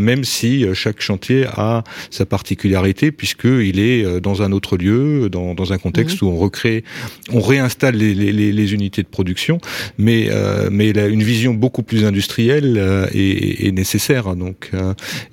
même 0.00 0.24
si 0.24 0.64
euh, 0.64 0.74
chaque 0.74 1.00
chantier 1.00 1.46
a 1.46 1.84
sa 2.10 2.26
particularité, 2.26 3.12
puisqu'il 3.12 3.78
est 3.78 4.04
euh, 4.04 4.20
dans 4.20 4.42
un 4.42 4.52
autre 4.52 4.76
lieu, 4.76 5.28
dans, 5.28 5.54
dans 5.54 5.72
un 5.72 5.78
contexte 5.78 6.22
mhm. 6.22 6.28
où 6.28 6.32
on 6.32 6.36
recrée, 6.36 6.84
on 7.32 7.40
réinstalle 7.40 7.96
les, 7.96 8.14
les, 8.14 8.52
les 8.52 8.74
unités 8.74 9.02
de 9.02 9.08
production, 9.08 9.58
mais, 9.98 10.28
euh, 10.30 10.68
mais 10.70 10.90
une 10.90 11.22
vision 11.22 11.54
beaucoup 11.54 11.82
plus 11.82 12.04
industrielle 12.04 12.76
est, 13.12 13.66
est, 13.66 13.72
nécessaire. 13.72 14.34
Donc, 14.36 14.70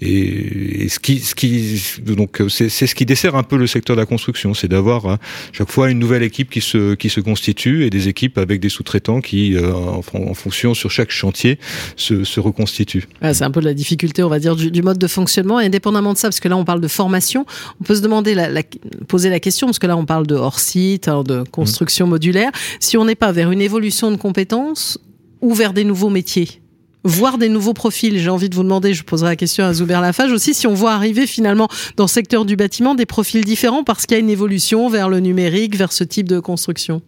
et, 0.01 0.83
et, 0.83 0.89
ce 0.89 0.99
qui, 0.99 1.19
ce 1.19 1.35
qui, 1.35 1.81
donc, 2.01 2.41
c'est 2.49 2.69
ce 2.69 2.95
qui 2.95 3.05
dessert 3.05 3.35
un 3.35 3.43
peu 3.43 3.57
le 3.57 3.67
secteur 3.67 3.95
de 3.95 4.01
la 4.01 4.05
construction, 4.05 4.53
c'est 4.53 4.67
d'avoir 4.67 5.05
hein, 5.05 5.17
chaque 5.51 5.69
fois 5.69 5.89
une 5.89 5.99
nouvelle 5.99 6.23
équipe 6.23 6.49
qui 6.49 6.61
se, 6.61 6.95
qui 6.95 7.09
se 7.09 7.19
constitue 7.19 7.85
et 7.85 7.89
des 7.89 8.07
équipes 8.07 8.37
avec 8.37 8.59
des 8.59 8.69
sous-traitants 8.69 9.21
qui, 9.21 9.55
en, 9.57 10.01
en, 10.13 10.33
fonction 10.33 10.73
sur 10.73 10.91
chaque 10.91 11.11
chantier, 11.11 11.57
se, 11.95 12.23
se 12.23 12.39
reconstituent. 12.39 13.07
Ah, 13.21 13.33
c'est 13.33 13.43
un 13.43 13.51
peu 13.51 13.61
la 13.61 13.72
difficulté 13.73 14.23
on 14.23 14.29
va 14.29 14.39
dire, 14.39 14.55
du, 14.55 14.81
mode 14.81 14.97
de 14.97 15.07
fonctionnement. 15.07 15.59
Et 15.59 15.65
indépendamment 15.65 16.13
de 16.13 16.17
ça, 16.17 16.27
parce 16.27 16.39
que 16.39 16.47
là, 16.47 16.57
on 16.57 16.65
parle 16.65 16.81
de 16.81 16.87
formation, 16.87 17.45
on 17.81 17.83
peut 17.83 17.95
se 17.95 18.01
demander, 18.01 18.35
la, 18.35 18.63
poser 19.07 19.29
la 19.29 19.39
question, 19.39 19.67
parce 19.67 19.79
que 19.79 19.87
là, 19.87 19.97
on 19.97 20.05
parle 20.05 20.27
de 20.27 20.35
hors-site, 20.35 21.07
hein, 21.07 21.23
de 21.23 21.43
construction 21.51 22.07
modulaire, 22.07 22.51
si 22.79 22.97
on 22.97 23.05
n'est 23.05 23.15
pas 23.15 23.31
vers 23.31 23.51
une 23.51 23.61
évolution 23.61 24.11
de 24.11 24.17
compétences 24.17 24.97
ou 25.41 25.53
vers 25.53 25.73
des 25.73 25.83
nouveaux 25.83 26.09
métiers 26.09 26.62
voir 27.03 27.37
des 27.37 27.49
nouveaux 27.49 27.73
profils. 27.73 28.17
J'ai 28.19 28.29
envie 28.29 28.49
de 28.49 28.55
vous 28.55 28.63
demander, 28.63 28.93
je 28.93 29.03
poserai 29.03 29.29
la 29.29 29.35
question 29.35 29.65
à 29.65 29.73
Zuber 29.73 29.99
Lafage 30.01 30.31
aussi, 30.31 30.53
si 30.53 30.67
on 30.67 30.73
voit 30.73 30.93
arriver 30.93 31.27
finalement 31.27 31.67
dans 31.97 32.05
le 32.05 32.09
secteur 32.09 32.45
du 32.45 32.55
bâtiment 32.55 32.95
des 32.95 33.05
profils 33.05 33.43
différents 33.43 33.83
parce 33.83 34.05
qu'il 34.05 34.17
y 34.17 34.19
a 34.19 34.23
une 34.23 34.29
évolution 34.29 34.89
vers 34.89 35.09
le 35.09 35.19
numérique, 35.19 35.75
vers 35.75 35.91
ce 35.91 36.03
type 36.03 36.27
de 36.27 36.39
construction. 36.39 37.01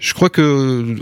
Je 0.00 0.14
crois 0.14 0.30
que 0.30 0.96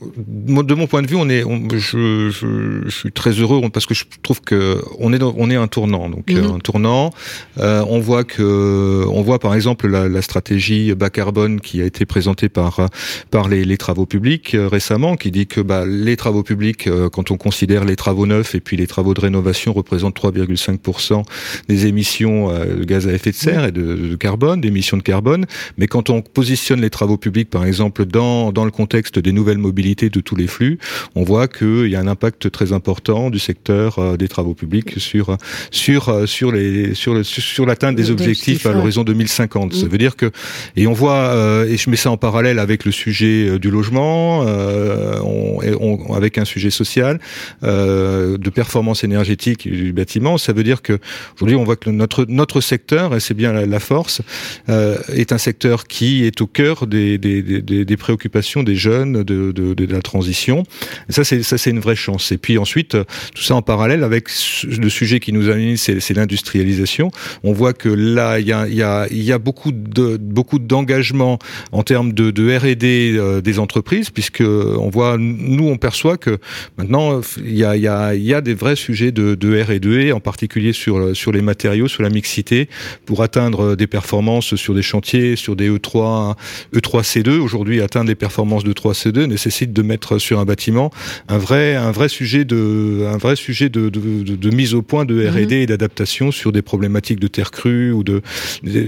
de 0.00 0.74
mon 0.74 0.86
point 0.86 1.02
de 1.02 1.06
vue, 1.06 1.16
on 1.16 1.28
est, 1.28 1.42
je, 1.74 2.30
je, 2.30 2.82
je, 2.84 2.90
suis 2.90 3.12
très 3.12 3.32
heureux 3.32 3.60
parce 3.72 3.86
que 3.86 3.94
je 3.94 4.04
trouve 4.22 4.40
que 4.40 4.82
on 4.98 5.12
est, 5.12 5.22
on 5.22 5.50
est 5.50 5.56
un 5.56 5.68
tournant. 5.68 6.08
Donc 6.08 6.30
mhm. 6.30 6.54
un 6.56 6.58
tournant. 6.58 7.10
Euh, 7.58 7.84
on 7.88 7.98
voit 8.00 8.24
que, 8.24 9.04
on 9.08 9.22
voit 9.22 9.38
par 9.38 9.54
exemple 9.54 9.88
la, 9.88 10.08
la, 10.08 10.22
stratégie 10.22 10.94
bas 10.94 11.10
carbone 11.10 11.60
qui 11.60 11.80
a 11.80 11.84
été 11.84 12.04
présentée 12.04 12.48
par 12.48 12.88
par 13.30 13.48
les, 13.48 13.64
les 13.64 13.76
travaux 13.76 14.06
publics 14.06 14.54
euh, 14.54 14.68
récemment, 14.68 15.16
qui 15.16 15.30
dit 15.30 15.46
que 15.46 15.60
bah, 15.60 15.84
les 15.86 16.16
travaux 16.16 16.42
publics, 16.42 16.86
euh, 16.86 17.08
quand 17.08 17.30
on 17.30 17.36
considère 17.36 17.84
les 17.84 17.95
travaux 17.96 18.26
neufs 18.26 18.54
et 18.54 18.60
puis 18.60 18.76
les 18.76 18.86
travaux 18.86 19.14
de 19.14 19.20
rénovation 19.20 19.72
représentent 19.72 20.16
3,5% 20.18 21.24
des 21.68 21.86
émissions 21.86 22.48
de 22.48 22.84
gaz 22.84 23.08
à 23.08 23.12
effet 23.12 23.30
de 23.30 23.36
serre 23.36 23.64
et 23.66 23.72
de, 23.72 23.96
de 23.96 24.16
carbone, 24.16 24.60
d'émissions 24.60 24.96
de 24.96 25.02
carbone. 25.02 25.46
Mais 25.78 25.86
quand 25.86 26.10
on 26.10 26.22
positionne 26.22 26.80
les 26.80 26.90
travaux 26.90 27.16
publics, 27.16 27.50
par 27.50 27.64
exemple, 27.64 28.04
dans 28.04 28.52
dans 28.52 28.64
le 28.64 28.70
contexte 28.70 29.18
des 29.18 29.32
nouvelles 29.32 29.58
mobilités 29.58 30.10
de 30.10 30.20
tous 30.20 30.36
les 30.36 30.46
flux, 30.46 30.78
on 31.14 31.24
voit 31.24 31.48
qu'il 31.48 31.88
y 31.88 31.96
a 31.96 32.00
un 32.00 32.06
impact 32.06 32.50
très 32.50 32.72
important 32.72 33.30
du 33.30 33.38
secteur 33.38 33.98
euh, 33.98 34.16
des 34.16 34.28
travaux 34.28 34.54
publics 34.54 34.98
sur 34.98 35.36
sur 35.70 36.08
euh, 36.08 36.26
sur 36.26 36.52
les 36.52 36.94
sur 36.94 37.14
le, 37.14 37.22
sur 37.24 37.66
l'atteinte 37.66 37.96
des 37.96 38.10
objectifs 38.10 38.66
à 38.66 38.72
l'horizon 38.72 39.04
2050. 39.04 39.74
Ça 39.74 39.86
mm. 39.86 39.88
veut 39.88 39.98
dire 39.98 40.16
que 40.16 40.30
et 40.76 40.86
on 40.86 40.92
voit 40.92 41.14
euh, 41.14 41.66
et 41.66 41.76
je 41.76 41.90
mets 41.90 41.96
ça 41.96 42.10
en 42.10 42.16
parallèle 42.16 42.58
avec 42.58 42.84
le 42.84 42.92
sujet 42.92 43.58
du 43.58 43.70
logement, 43.70 44.40
on, 44.40 46.14
avec 46.14 46.38
un 46.38 46.44
sujet 46.44 46.70
social 46.70 47.18
de 47.86 48.50
performance 48.50 49.04
énergétique 49.04 49.68
du 49.68 49.92
bâtiment. 49.92 50.38
Ça 50.38 50.52
veut 50.52 50.64
dire 50.64 50.82
que 50.82 50.98
aujourd'hui 51.36 51.56
on 51.56 51.64
voit 51.64 51.76
que 51.76 51.90
notre 51.90 52.26
notre 52.28 52.60
secteur 52.60 53.14
et 53.14 53.20
c'est 53.20 53.34
bien 53.34 53.52
la, 53.52 53.80
force 53.80 54.22
est 54.68 55.32
un 55.32 55.38
secteur 55.38 55.86
qui 55.86 56.24
est 56.24 56.40
au 56.40 56.46
cœur 56.46 56.86
des 56.86 57.18
des, 57.18 57.96
préoccupations 57.96 58.62
des 58.62 58.76
jeunes 58.76 59.22
de, 59.22 59.52
de 59.52 59.92
la 59.92 60.02
transition. 60.02 60.64
Ça, 61.08 61.24
c'est 61.24 61.42
ça, 61.42 61.58
c'est 61.58 61.70
une 61.70 61.80
vraie 61.80 61.96
chance. 61.96 62.32
Et 62.32 62.38
puis 62.38 62.58
ensuite, 62.58 62.96
tout 63.34 63.42
ça 63.42 63.54
en 63.54 63.62
parallèle 63.62 64.04
avec 64.04 64.28
le 64.64 64.88
sujet 64.88 65.20
qui 65.20 65.32
nous 65.32 65.48
amène, 65.48 65.76
c'est 65.76 66.14
l'industrialisation. 66.14 67.10
On 67.44 67.52
voit 67.52 67.72
que 67.72 67.88
là, 67.88 68.38
il 68.38 68.46
y 68.46 68.52
a, 68.52 68.66
y 68.68 69.24
y 69.26 69.32
a 69.32 69.38
beaucoup 69.38 69.72
de 69.72 70.16
beaucoup 70.16 70.58
d'engagement 70.58 71.38
en 71.72 71.82
termes 71.82 72.12
de, 72.12 72.30
de 72.30 72.56
R&D 72.56 73.14
euh, 73.16 73.40
des 73.40 73.58
entreprises, 73.58 74.10
puisque 74.10 74.42
on 74.42 74.88
voit, 74.88 75.16
nous, 75.18 75.68
on 75.68 75.76
perçoit 75.76 76.16
que 76.16 76.38
maintenant, 76.78 77.20
il 77.38 77.56
y 77.56 77.64
a, 77.64 77.75
y 77.82 77.88
a, 77.88 78.14
y 78.14 78.34
a 78.34 78.40
des 78.40 78.54
vrais 78.54 78.76
sujets 78.76 79.12
de, 79.12 79.34
de 79.34 79.62
R&D, 79.62 80.12
en 80.12 80.20
particulier 80.20 80.72
sur 80.72 81.16
sur 81.16 81.32
les 81.32 81.42
matériaux, 81.42 81.88
sur 81.88 82.02
la 82.02 82.10
mixité, 82.10 82.68
pour 83.04 83.22
atteindre 83.22 83.76
des 83.76 83.86
performances 83.86 84.56
sur 84.56 84.74
des 84.74 84.82
chantiers, 84.82 85.36
sur 85.36 85.56
des 85.56 85.70
E3, 85.70 86.34
E3C2. 86.74 87.38
Aujourd'hui, 87.38 87.80
atteindre 87.80 88.06
des 88.06 88.14
performances 88.14 88.64
de 88.64 88.72
3C2 88.72 89.24
nécessite 89.24 89.72
de 89.72 89.82
mettre 89.82 90.18
sur 90.18 90.38
un 90.38 90.44
bâtiment 90.44 90.90
un 91.28 91.38
vrai, 91.38 91.74
un 91.74 91.90
vrai 91.90 92.08
sujet 92.08 92.44
de, 92.44 93.06
un 93.12 93.16
vrai 93.16 93.36
sujet 93.36 93.68
de, 93.68 93.88
de, 93.88 94.22
de, 94.22 94.50
mise 94.50 94.74
au 94.74 94.82
point 94.82 95.04
de 95.04 95.26
R&D 95.26 95.46
mhm. 95.46 95.52
et 95.52 95.66
d'adaptation 95.66 96.30
sur 96.30 96.52
des 96.52 96.62
problématiques 96.62 97.20
de 97.20 97.28
terre 97.28 97.50
crue 97.50 97.92
ou 97.92 98.04
de, 98.04 98.22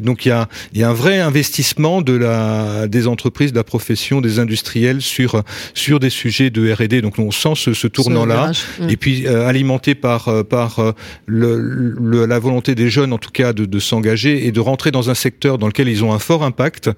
donc 0.02 0.24
il 0.24 0.28
y 0.28 0.32
a, 0.32 0.48
il 0.72 0.80
y 0.80 0.84
a 0.84 0.90
un 0.90 0.94
vrai 0.94 1.18
investissement 1.18 2.02
de 2.02 2.12
la, 2.12 2.86
des 2.88 3.06
entreprises, 3.06 3.52
de 3.52 3.56
la 3.56 3.64
profession, 3.64 4.20
des 4.20 4.38
industriels 4.38 5.02
sur, 5.02 5.42
sur 5.74 6.00
des 6.00 6.10
sujets 6.10 6.50
de 6.50 6.72
R&D. 6.72 7.02
Donc 7.02 7.18
on 7.18 7.30
sent 7.30 7.54
ce, 7.56 7.74
ce 7.74 7.86
tournant-là 7.86 8.52
et 8.88 8.96
puis 8.96 9.26
alimenté 9.26 9.94
par 9.94 10.44
par 10.48 10.94
le, 11.26 12.26
la 12.26 12.38
volonté 12.38 12.74
des 12.74 12.90
jeunes, 12.90 13.12
en 13.12 13.18
tout 13.18 13.30
cas, 13.30 13.52
de, 13.52 13.64
de 13.64 13.78
s'engager 13.78 14.46
et 14.46 14.52
de 14.52 14.60
rentrer 14.60 14.90
dans 14.90 15.10
un 15.10 15.14
secteur 15.14 15.58
dans 15.58 15.66
lequel 15.66 15.88
ils 15.88 16.04
ont 16.04 16.12
un 16.12 16.18
fort 16.18 16.44
impact 16.44 16.90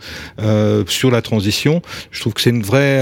sur 0.87 1.11
la 1.11 1.23
transition. 1.23 1.83
Je 2.11 2.21
trouve 2.21 2.35
que 2.35 2.41
c'est 2.41 2.51
une 2.51 2.63
vraie 2.63 3.01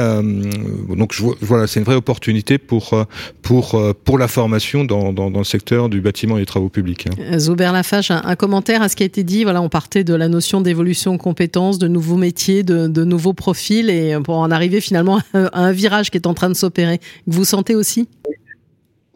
donc 0.96 1.12
je, 1.12 1.22
voilà, 1.40 1.66
c'est 1.66 1.80
une 1.80 1.86
vraie 1.86 1.96
opportunité 1.96 2.58
pour 2.58 3.06
pour 3.42 3.80
pour 4.04 4.18
la 4.18 4.28
formation 4.28 4.84
dans, 4.84 5.12
dans, 5.12 5.30
dans 5.30 5.38
le 5.38 5.44
secteur 5.44 5.88
du 5.88 6.00
bâtiment 6.00 6.36
et 6.36 6.40
des 6.40 6.46
travaux 6.46 6.68
publics. 6.68 7.06
Hein. 7.06 7.38
Zoubert 7.38 7.72
Lafache, 7.72 8.10
un, 8.10 8.22
un 8.24 8.36
commentaire 8.36 8.82
à 8.82 8.88
ce 8.88 8.96
qui 8.96 9.02
a 9.02 9.06
été 9.06 9.24
dit. 9.24 9.44
Voilà, 9.44 9.62
on 9.62 9.68
partait 9.68 10.04
de 10.04 10.14
la 10.14 10.28
notion 10.28 10.60
d'évolution 10.60 11.12
de 11.12 11.18
compétences, 11.18 11.78
de 11.78 11.88
nouveaux 11.88 12.16
métiers, 12.16 12.62
de, 12.62 12.86
de, 12.86 13.04
nouveaux 13.04 13.32
profils, 13.32 13.90
et 13.90 14.16
pour 14.24 14.36
en 14.36 14.50
arriver 14.50 14.80
finalement 14.80 15.20
à 15.34 15.60
un 15.60 15.72
virage 15.72 16.10
qui 16.10 16.18
est 16.18 16.26
en 16.26 16.34
train 16.34 16.48
de 16.48 16.54
s'opérer. 16.54 17.00
Vous 17.26 17.44
sentez 17.44 17.74
aussi? 17.74 18.08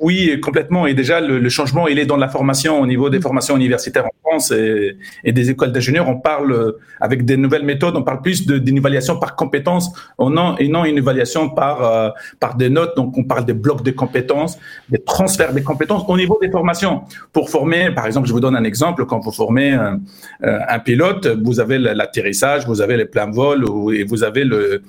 Oui, 0.02 0.40
complètement. 0.40 0.88
Et 0.88 0.94
déjà, 0.94 1.20
le, 1.20 1.48
changement, 1.48 1.86
il 1.86 1.98
est 2.00 2.06
dans 2.06 2.16
la 2.16 2.28
formation 2.28 2.80
au 2.80 2.86
niveau 2.88 3.08
des 3.08 3.20
mm. 3.20 3.22
formations 3.22 3.56
universitaires 3.56 4.04
en 4.06 4.28
France 4.28 4.50
et, 4.50 4.96
et 5.22 5.32
des 5.32 5.48
écoles 5.48 5.70
d'ingénieurs. 5.70 6.08
On 6.08 6.18
parle 6.18 6.52
euh, 6.52 6.72
avec 7.00 7.24
des 7.24 7.36
nouvelles 7.36 7.64
méthodes, 7.64 7.96
on 7.96 8.02
parle 8.02 8.20
plus 8.20 8.44
d'une 8.44 8.76
évaluation 8.76 9.18
par 9.20 9.36
compétences 9.36 9.92
et 10.18 10.68
non 10.68 10.84
une 10.84 10.98
évaluation 10.98 11.50
par 11.50 11.84
euh, 11.84 12.10
par 12.40 12.56
des 12.56 12.68
notes. 12.68 12.96
Donc, 12.96 13.16
on 13.16 13.22
parle 13.22 13.44
des 13.44 13.52
blocs 13.54 13.84
de 13.84 13.92
compétences, 13.92 14.58
des 14.88 14.98
transferts 14.98 15.52
des 15.52 15.62
compétences 15.62 16.02
au 16.08 16.16
niveau 16.16 16.36
des 16.42 16.50
formations. 16.50 17.02
Pour 17.32 17.48
former, 17.48 17.92
par 17.94 18.06
exemple, 18.06 18.26
je 18.26 18.32
vous 18.32 18.40
donne 18.40 18.56
un 18.56 18.64
exemple. 18.64 19.06
Quand 19.06 19.20
vous 19.20 19.30
formez 19.30 19.70
un, 19.70 20.00
euh, 20.42 20.58
un 20.68 20.80
pilote, 20.80 21.28
vous 21.44 21.60
avez 21.60 21.78
l'atterrissage, 21.78 22.66
vous 22.66 22.80
avez 22.80 22.96
les 22.96 23.04
pleins 23.04 23.30
vols 23.30 23.64
et 23.94 24.02
vous 24.02 24.24
avez 24.24 24.42
le 24.42 24.82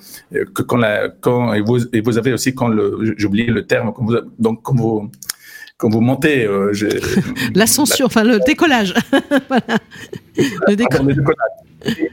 que 0.54 0.62
quand 0.62 0.76
la 0.76 1.08
quand 1.08 1.54
et 1.54 1.60
vous 1.60 1.86
et 1.94 2.00
vous 2.00 2.18
avez 2.18 2.32
aussi 2.32 2.52
quand 2.52 2.66
le 2.66 3.14
j'ai 3.16 3.26
oublié 3.26 3.46
le 3.46 3.64
terme 3.64 3.92
quand 3.94 4.04
vous, 4.04 4.16
donc 4.40 4.60
quand 4.62 4.74
vous 4.74 5.03
quand 5.76 5.88
vous 5.88 6.00
montez. 6.00 6.44
Euh, 6.44 6.72
L'ascension, 7.54 8.06
enfin 8.10 8.24
le 8.24 8.38
décollage. 8.40 8.94
Le 10.66 10.74
décollage. 10.74 11.16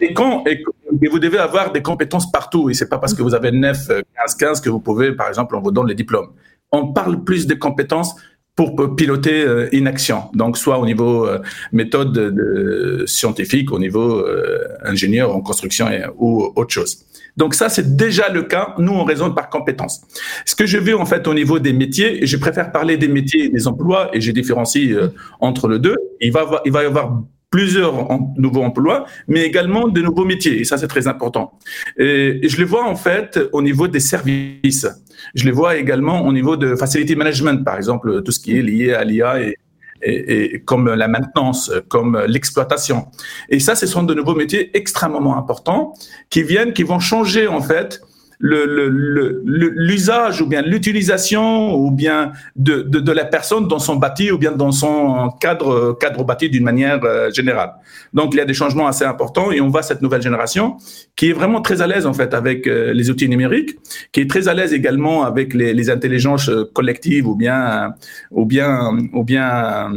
Et, 0.02 0.14
quand, 0.14 0.44
et, 0.46 0.64
vous 1.10 1.20
devez 1.20 1.40
avoir 1.40 1.72
des 1.72 1.82
compétences 1.82 2.32
partout. 2.32 2.70
Et 2.70 2.74
c'est 2.74 2.90
pas 2.90 3.00
parce 3.00 3.14
que 3.14 3.24
vous 3.24 3.34
avez 3.34 3.52
9, 3.52 3.88
15, 3.88 4.36
15 4.36 4.62
que 4.62 4.70
vous 4.70 4.80
pouvez, 4.80 5.14
par 5.14 5.28
exemple, 5.28 5.56
on 5.56 5.62
vous 5.62 5.72
donne 5.72 5.88
les 5.88 5.96
diplômes. 5.96 6.30
On 6.72 6.94
parle 6.94 7.24
plus 7.24 7.48
des 7.48 7.58
compétences 7.58 8.16
pour 8.56 8.96
piloter 8.96 9.44
euh, 9.44 9.70
une 9.72 9.88
action. 9.88 10.24
Donc, 10.34 10.58
soit 10.58 10.78
au 10.78 10.86
niveau 10.86 11.26
euh, 11.26 11.40
méthode 11.72 12.12
de, 12.14 13.04
scientifique, 13.08 13.72
au 13.72 13.80
niveau 13.80 14.20
euh, 14.20 14.68
ingénieur 14.84 15.36
en 15.36 15.42
construction 15.42 15.88
ou 16.18 16.52
autre 16.56 16.72
chose. 16.72 17.06
Donc 17.38 17.54
ça, 17.54 17.70
c'est 17.70 17.96
déjà 17.96 18.30
le 18.30 18.44
cas. 18.44 18.76
Nous, 18.78 18.92
on 18.92 19.04
raisonne 19.04 19.34
par 19.34 19.50
compétences. 19.50 20.02
Ce 20.46 20.56
que 20.56 20.66
je 20.66 20.78
veux 20.78 20.98
en 20.98 21.06
fait 21.06 21.28
au 21.28 21.34
niveau 21.34 21.60
des 21.60 21.74
métiers, 21.74 22.24
et 22.24 22.28
je 22.28 22.38
préfère 22.38 22.72
parler 22.72 22.98
des 22.98 23.08
métiers 23.08 23.46
et 23.46 23.50
des 23.50 23.68
emplois, 23.68 24.10
et 24.14 24.22
je 24.22 24.32
différencie 24.32 24.92
euh, 24.92 25.10
entre 25.40 25.68
les 25.68 25.80
deux. 25.80 25.96
Il 26.20 26.32
va, 26.32 26.42
avoir, 26.42 26.62
y 26.66 26.86
avoir 26.86 27.22
plusieurs 27.50 27.94
nouveaux 28.38 28.64
emplois, 28.64 29.06
mais 29.28 29.44
également 29.44 29.90
de 29.90 30.02
nouveaux 30.02 30.26
métiers. 30.26 30.62
Et 30.62 30.64
ça, 30.64 30.78
c'est 30.78 30.88
très 30.88 31.08
important. 31.08 31.60
Et, 31.98 32.48
je 32.48 32.58
les 32.58 32.64
vois 32.64 32.88
en 32.88 32.96
fait 32.96 33.40
au 33.52 33.62
niveau 33.62 33.88
des 33.88 34.00
services. 34.00 34.88
Je 35.36 35.46
les 35.46 35.52
vois 35.52 35.76
également 35.78 36.26
au 36.26 36.32
niveau 36.32 36.56
de 36.56 36.76
facility 36.76 37.16
management, 37.16 37.64
par 37.64 37.76
exemple, 37.76 38.24
tout 38.24 38.32
ce 38.32 38.40
qui 38.40 38.58
est 38.58 38.62
lié 38.62 38.94
à 38.94 39.04
l'IA 39.04 39.42
et, 39.42 39.58
et, 40.04 40.62
comme 40.66 40.94
la 40.94 41.08
maintenance, 41.08 41.72
comme 41.88 42.20
l'exploitation. 42.28 43.08
Et 43.50 43.60
ça, 43.60 43.76
ce 43.76 43.88
sont 43.88 44.04
de 44.04 44.14
nouveaux 44.14 44.36
métiers 44.36 44.76
extrêmement 44.76 45.38
importants 45.38 45.94
qui 46.30 46.44
viennent, 46.44 46.74
qui 46.74 46.84
vont 46.84 47.00
changer 47.00 47.48
en 47.48 47.62
fait 47.62 48.02
l'usage 48.42 50.40
le, 50.40 50.40
le, 50.40 50.44
ou 50.44 50.48
bien 50.48 50.62
l'utilisation 50.62 51.76
ou 51.76 51.92
bien 51.92 52.32
de, 52.56 52.82
de, 52.82 53.00
de, 53.00 53.12
la 53.12 53.26
personne 53.26 53.68
dans 53.68 53.80
son 53.80 53.96
bâti 53.96 54.32
ou 54.32 54.38
bien 54.38 54.52
dans 54.52 54.72
son 54.72 55.30
cadre, 55.40 55.98
cadre 56.00 56.24
bâti 56.24 56.50
d'une 56.50 56.64
manière 56.64 57.04
euh, 57.04 57.30
générale. 57.32 57.74
Donc, 58.14 58.34
il 58.34 58.38
y 58.38 58.42
a 58.42 58.46
des 58.46 58.54
changements 58.54 58.88
assez 58.88 59.06
importants 59.06 59.52
et 59.52 59.62
on 59.62 59.70
voit 59.70 59.84
cette 59.84 60.02
nouvelle 60.02 60.22
génération 60.22 60.78
qui 61.16 61.30
est 61.30 61.34
vraiment 61.34 61.62
très 61.62 61.82
à 61.82 61.88
l'aise 61.88 62.06
en 62.06 62.14
fait 62.14 62.34
avec 62.34 62.68
euh, 62.68 62.94
les 62.94 63.10
outils 63.10 63.30
numériques, 63.30 63.78
qui 64.12 64.22
est 64.22 64.30
très 64.30 64.48
à 64.48 64.54
l'aise 64.54 64.74
également 64.74 65.24
avec 65.24 65.54
les, 65.54 65.74
les 65.74 65.90
intelligences 65.90 66.50
collectives 66.74 67.28
ou 67.28 67.36
bien 67.36 67.94
ou 68.32 68.46
bien 68.46 68.98
ou 69.14 69.24
bien 69.24 69.92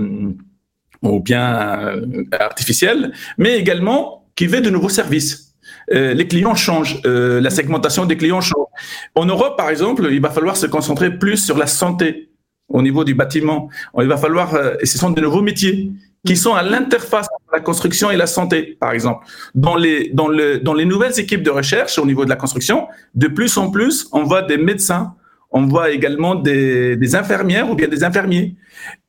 ou 1.03 1.21
bien 1.21 2.03
artificielles, 2.39 3.13
mais 3.39 3.59
également 3.59 4.25
qui 4.37 4.47
veut 4.47 4.61
de 4.61 4.71
nouveaux 4.71 4.89
services. 4.89 5.54
Euh, 5.93 6.15
les 6.15 6.27
clients 6.27 6.55
changent, 6.55 7.01
euh, 7.07 7.41
la 7.41 7.51
segmentation 7.51 8.07
des 8.07 8.17
clients 8.17 8.41
change. 8.41 8.67
En 9.15 9.27
Europe, 9.27 9.57
par 9.57 9.71
exemple, 9.71 10.09
il 10.11 10.21
va 10.21 10.31
falloir 10.31 10.57
se 10.57 10.67
concentrer 10.67 11.19
plus 11.19 11.37
sur 11.37 11.59
la 11.59 11.67
santé 11.67 12.31
au 12.69 12.83
niveau 12.83 13.05
du 13.05 13.15
bâtiment. 13.15 13.69
Il 14.01 14.09
va 14.09 14.17
falloir, 14.17 14.55
euh, 14.55 14.75
et 14.81 14.87
ce 14.87 14.99
sont 14.99 15.11
de 15.11 15.21
nouveaux 15.21 15.43
métiers 15.43 15.91
qui 16.27 16.37
sont 16.37 16.55
à 16.55 16.63
l'interface 16.63 17.27
entre 17.35 17.53
la 17.53 17.61
construction 17.61 18.11
et 18.11 18.17
la 18.17 18.27
santé, 18.27 18.77
par 18.81 18.93
exemple. 18.93 19.27
Dans 19.55 19.77
les, 19.77 20.11
dans, 20.15 20.29
le, 20.29 20.59
dans 20.59 20.73
les 20.73 20.87
nouvelles 20.87 21.19
équipes 21.21 21.43
de 21.43 21.51
recherche 21.51 21.99
au 21.99 22.07
niveau 22.07 22.25
de 22.25 22.31
la 22.31 22.37
construction, 22.37 22.89
de 23.15 23.29
plus 23.29 23.59
en 23.59 23.71
plus, 23.71 24.09
on 24.13 24.23
voit 24.25 24.41
des 24.41 24.57
médecins, 24.57 25.15
on 25.51 25.67
voit 25.67 25.91
également 25.91 26.35
des, 26.35 26.97
des 26.97 27.15
infirmières 27.15 27.71
ou 27.71 27.75
bien 27.75 27.89
des 27.89 28.05
infirmiers. 28.05 28.57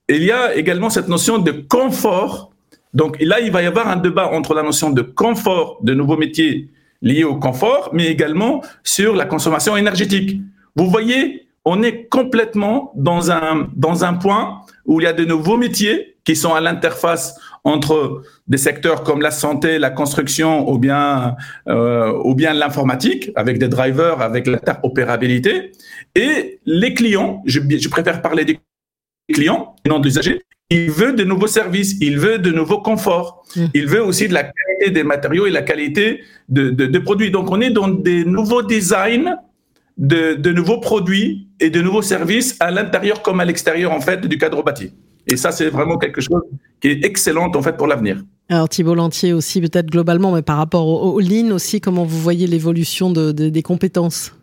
il 0.10 0.24
y 0.24 0.32
a 0.32 0.56
également 0.56 0.90
cette 0.90 1.08
notion 1.08 1.38
de 1.38 1.52
confort 1.52 2.52
donc 2.96 3.18
là, 3.20 3.42
il 3.42 3.52
va 3.52 3.62
y 3.62 3.66
avoir 3.66 3.90
un 3.90 3.98
débat 3.98 4.32
entre 4.32 4.54
la 4.54 4.64
notion 4.64 4.90
de 4.90 5.02
confort, 5.02 5.80
de 5.84 5.94
nouveaux 5.94 6.18
métiers 6.18 6.70
liés 7.02 7.26
au 7.26 7.36
confort, 7.36 7.90
mais 7.94 8.08
également 8.08 8.64
sur 8.84 9.16
la 9.16 9.26
consommation 9.26 9.76
énergétique. 9.76 10.42
Vous 10.78 10.90
voyez, 10.90 11.46
on 11.66 11.84
est 11.84 12.06
complètement 12.06 12.94
dans 12.96 13.32
un, 13.32 13.68
dans 13.76 14.06
un 14.06 14.14
point 14.14 14.62
où 14.86 15.02
il 15.02 15.04
y 15.04 15.08
a 15.08 15.14
de 15.14 15.26
nouveaux 15.26 15.58
métiers 15.58 16.16
qui 16.24 16.38
sont 16.38 16.54
à 16.54 16.62
l'interface 16.62 17.38
entre 17.66 18.24
des 18.48 18.58
secteurs 18.58 19.04
comme 19.04 19.22
la 19.22 19.32
santé, 19.32 19.78
la 19.78 19.90
construction 19.90 20.70
ou 20.70 20.78
bien, 20.78 21.36
euh, 21.68 22.14
ou 22.24 22.34
bien 22.34 22.54
l'informatique, 22.54 23.32
avec 23.36 23.60
des 23.60 23.68
drivers, 23.68 24.22
avec 24.22 24.48
l'interopérabilité, 24.48 25.72
et 26.16 26.60
les 26.66 26.94
clients, 26.94 27.44
je, 27.46 27.60
préfère 27.90 28.22
parler 28.22 28.46
des 28.46 28.60
clients 29.34 29.76
non 29.88 30.00
des 30.00 30.10
usagers, 30.10 30.42
il 30.70 30.90
veut 30.90 31.14
de 31.14 31.24
nouveaux 31.24 31.48
services, 31.48 31.96
il 32.02 32.18
veut 32.18 32.40
de 32.40 32.52
nouveaux 32.52 32.82
conforts, 32.82 33.44
mm. 33.56 33.66
il 33.74 33.88
veut 33.88 34.04
aussi 34.04 34.28
de 34.28 34.34
la 34.34 34.44
qualité 34.44 34.92
des 34.92 35.04
matériaux 35.04 35.46
et 35.46 35.52
la 35.52 35.62
qualité 35.62 36.22
de, 36.50 36.70
de, 36.70 37.00
produits. 37.00 37.32
Donc, 37.32 37.52
on 37.52 37.62
est 37.62 37.70
dans 37.70 37.88
des 37.88 38.26
nouveaux 38.26 38.62
designs 38.62 39.36
de, 39.98 40.34
de, 40.34 40.52
nouveaux 40.52 40.80
produits 40.80 41.48
et 41.60 41.70
de 41.70 41.82
nouveaux 41.82 42.02
services 42.02 42.58
à 42.60 42.72
l'intérieur 42.72 43.22
comme 43.22 43.40
à 43.40 43.46
l'extérieur, 43.46 43.92
en 43.92 44.02
fait, 44.02 44.26
du 44.26 44.38
cadre 44.38 44.64
bâti. 44.64 44.92
Et 45.28 45.38
ça, 45.38 45.52
c'est 45.52 45.70
vraiment 45.70 45.98
quelque 45.98 46.22
chose 46.22 46.42
qui 46.82 46.90
est 46.90 47.06
excellent, 47.06 47.52
en 47.54 47.62
fait, 47.62 47.78
pour 47.78 47.88
l'avenir. 47.88 48.24
Alors 48.50 48.70
Thibault 48.70 48.94
Lantier 48.94 49.34
aussi, 49.34 49.60
peut-être 49.60 49.90
globalement, 49.90 50.32
mais 50.32 50.44
par 50.44 50.58
rapport 50.58 50.88
au, 50.88 51.14
au 51.14 51.20
Lean 51.20 51.52
aussi, 51.52 51.82
comment 51.82 52.06
vous 52.06 52.20
voyez 52.20 52.46
l'évolution 52.46 53.10
de, 53.10 53.32
des 53.32 53.64
compétences? 53.64 54.36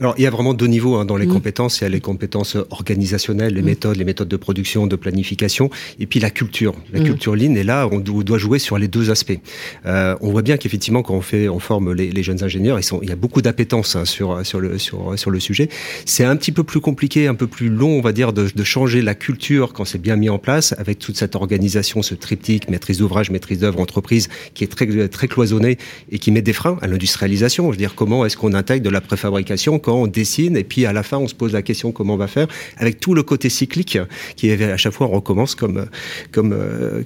Alors, 0.00 0.14
il 0.16 0.22
y 0.22 0.26
a 0.26 0.30
vraiment 0.30 0.54
deux 0.54 0.66
niveaux 0.66 0.96
hein, 0.96 1.04
dans 1.04 1.16
les 1.16 1.26
mm. 1.26 1.32
compétences. 1.32 1.80
Il 1.80 1.84
y 1.84 1.86
a 1.86 1.90
les 1.90 2.00
compétences 2.00 2.56
organisationnelles, 2.70 3.54
les 3.54 3.62
mm. 3.62 3.66
méthodes, 3.66 3.96
les 3.96 4.04
méthodes 4.04 4.28
de 4.28 4.36
production, 4.36 4.86
de 4.86 4.96
planification, 4.96 5.70
et 5.98 6.06
puis 6.06 6.20
la 6.20 6.30
culture. 6.30 6.74
La 6.92 7.00
mm. 7.00 7.04
culture 7.04 7.36
lean, 7.36 7.54
et 7.54 7.64
là, 7.64 7.88
on 7.90 7.98
doit 7.98 8.38
jouer 8.38 8.58
sur 8.58 8.78
les 8.78 8.88
deux 8.88 9.10
aspects. 9.10 9.38
Euh, 9.86 10.16
on 10.20 10.30
voit 10.30 10.42
bien 10.42 10.56
qu'effectivement, 10.56 11.02
quand 11.02 11.14
on 11.14 11.20
fait, 11.20 11.48
on 11.48 11.58
forme 11.58 11.92
les, 11.92 12.10
les 12.10 12.22
jeunes 12.22 12.42
ingénieurs, 12.44 12.78
ils 12.78 12.84
sont, 12.84 13.00
il 13.02 13.08
y 13.08 13.12
a 13.12 13.16
beaucoup 13.16 13.42
d'appétence 13.42 13.96
hein, 13.96 14.04
sur 14.04 14.44
sur 14.46 14.60
le 14.60 14.78
sur 14.78 15.18
sur 15.18 15.30
le 15.30 15.40
sujet. 15.40 15.68
C'est 16.04 16.24
un 16.24 16.36
petit 16.36 16.52
peu 16.52 16.64
plus 16.64 16.80
compliqué, 16.80 17.26
un 17.26 17.34
peu 17.34 17.46
plus 17.46 17.68
long, 17.68 17.90
on 17.90 18.00
va 18.00 18.12
dire, 18.12 18.32
de, 18.32 18.48
de 18.54 18.64
changer 18.64 19.02
la 19.02 19.14
culture 19.14 19.72
quand 19.72 19.84
c'est 19.84 20.00
bien 20.00 20.16
mis 20.16 20.28
en 20.28 20.38
place, 20.38 20.74
avec 20.78 20.98
toute 20.98 21.16
cette 21.16 21.34
organisation, 21.34 22.02
ce 22.02 22.14
triptyque 22.14 22.70
maîtrise 22.70 22.98
d'ouvrage, 22.98 23.30
maîtrise 23.30 23.58
d'œuvre, 23.58 23.80
entreprise, 23.80 24.28
qui 24.54 24.64
est 24.64 24.68
très 24.68 25.08
très 25.08 25.28
cloisonné 25.28 25.78
et 26.10 26.18
qui 26.18 26.30
met 26.30 26.42
des 26.42 26.52
freins 26.52 26.78
à 26.80 26.86
l'industrialisation. 26.86 27.66
Je 27.66 27.70
veux 27.72 27.76
dire, 27.76 27.94
comment 27.94 28.24
est-ce 28.24 28.36
qu'on 28.36 28.54
intègre 28.54 28.84
de 28.84 28.90
la 28.90 29.00
préfabrication 29.00 29.57
quand 29.78 29.94
on 29.94 30.06
dessine 30.06 30.56
et 30.56 30.64
puis 30.64 30.86
à 30.86 30.92
la 30.92 31.02
fin 31.02 31.18
on 31.18 31.28
se 31.28 31.34
pose 31.34 31.52
la 31.52 31.62
question 31.62 31.92
comment 31.92 32.14
on 32.14 32.18
va 32.18 32.26
faire 32.26 32.48
avec 32.76 33.00
tout 33.00 33.14
le 33.14 33.22
côté 33.22 33.48
cyclique 33.48 33.98
qui 34.36 34.50
à 34.50 34.76
chaque 34.76 34.92
fois 34.92 35.08
on 35.08 35.10
recommence 35.10 35.54
comme 35.54 35.86
comme 36.32 36.56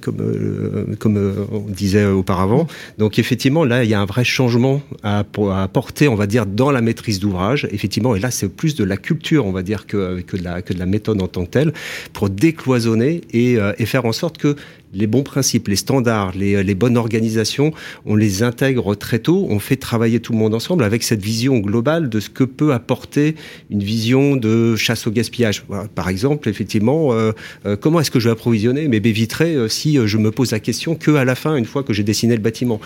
comme 0.01 0.17
euh, 0.19 0.95
comme 0.99 1.17
euh, 1.17 1.45
on 1.51 1.59
disait 1.61 2.05
auparavant. 2.05 2.67
Donc 2.97 3.19
effectivement 3.19 3.65
là 3.65 3.83
il 3.83 3.89
y 3.89 3.93
a 3.93 4.01
un 4.01 4.05
vrai 4.05 4.23
changement 4.23 4.81
à, 5.03 5.19
à 5.19 5.63
apporter 5.63 6.07
on 6.07 6.15
va 6.15 6.27
dire 6.27 6.45
dans 6.45 6.71
la 6.71 6.81
maîtrise 6.81 7.19
d'ouvrage 7.19 7.67
effectivement 7.71 8.15
et 8.15 8.19
là 8.19 8.31
c'est 8.31 8.49
plus 8.49 8.75
de 8.75 8.83
la 8.83 8.97
culture 8.97 9.45
on 9.45 9.51
va 9.51 9.63
dire 9.63 9.87
que 9.87 10.21
que 10.21 10.37
de 10.37 10.79
la 10.79 10.85
méthode 10.85 11.21
en 11.21 11.27
tant 11.27 11.45
que 11.45 11.49
telle 11.49 11.73
pour 12.13 12.29
décloisonner 12.29 13.21
euh, 13.35 13.73
et 13.77 13.85
faire 13.85 14.05
en 14.05 14.11
sorte 14.11 14.37
que 14.37 14.55
les 14.93 15.07
bons 15.07 15.23
principes, 15.23 15.67
les 15.67 15.75
standards, 15.75 16.33
les, 16.35 16.63
les 16.63 16.75
bonnes 16.75 16.97
organisations, 16.97 17.73
on 18.05 18.15
les 18.15 18.43
intègre 18.43 18.95
très 18.95 19.19
tôt, 19.19 19.47
on 19.49 19.59
fait 19.59 19.75
travailler 19.75 20.19
tout 20.19 20.33
le 20.33 20.39
monde 20.39 20.53
ensemble 20.53 20.83
avec 20.83 21.03
cette 21.03 21.21
vision 21.21 21.59
globale 21.59 22.09
de 22.09 22.19
ce 22.19 22.29
que 22.29 22.43
peut 22.43 22.73
apporter 22.73 23.35
une 23.69 23.83
vision 23.83 24.35
de 24.35 24.75
chasse 24.75 25.07
au 25.07 25.11
gaspillage. 25.11 25.63
Par 25.95 26.09
exemple, 26.09 26.49
effectivement, 26.49 27.13
euh, 27.13 27.31
euh, 27.65 27.75
comment 27.75 27.99
est-ce 27.99 28.11
que 28.11 28.19
je 28.19 28.29
vais 28.29 28.33
approvisionner 28.33 28.87
mes 28.87 28.99
baies 28.99 29.11
vitrées 29.11 29.55
euh, 29.55 29.67
si 29.67 29.97
je 30.05 30.17
me 30.17 30.31
pose 30.31 30.51
la 30.51 30.59
question 30.59 30.95
que 30.95 31.11
à 31.11 31.25
la 31.25 31.35
fin, 31.35 31.55
une 31.55 31.65
fois 31.65 31.83
que 31.83 31.93
j'ai 31.93 32.03
dessiné 32.03 32.35
le 32.35 32.41
bâtiment? 32.41 32.79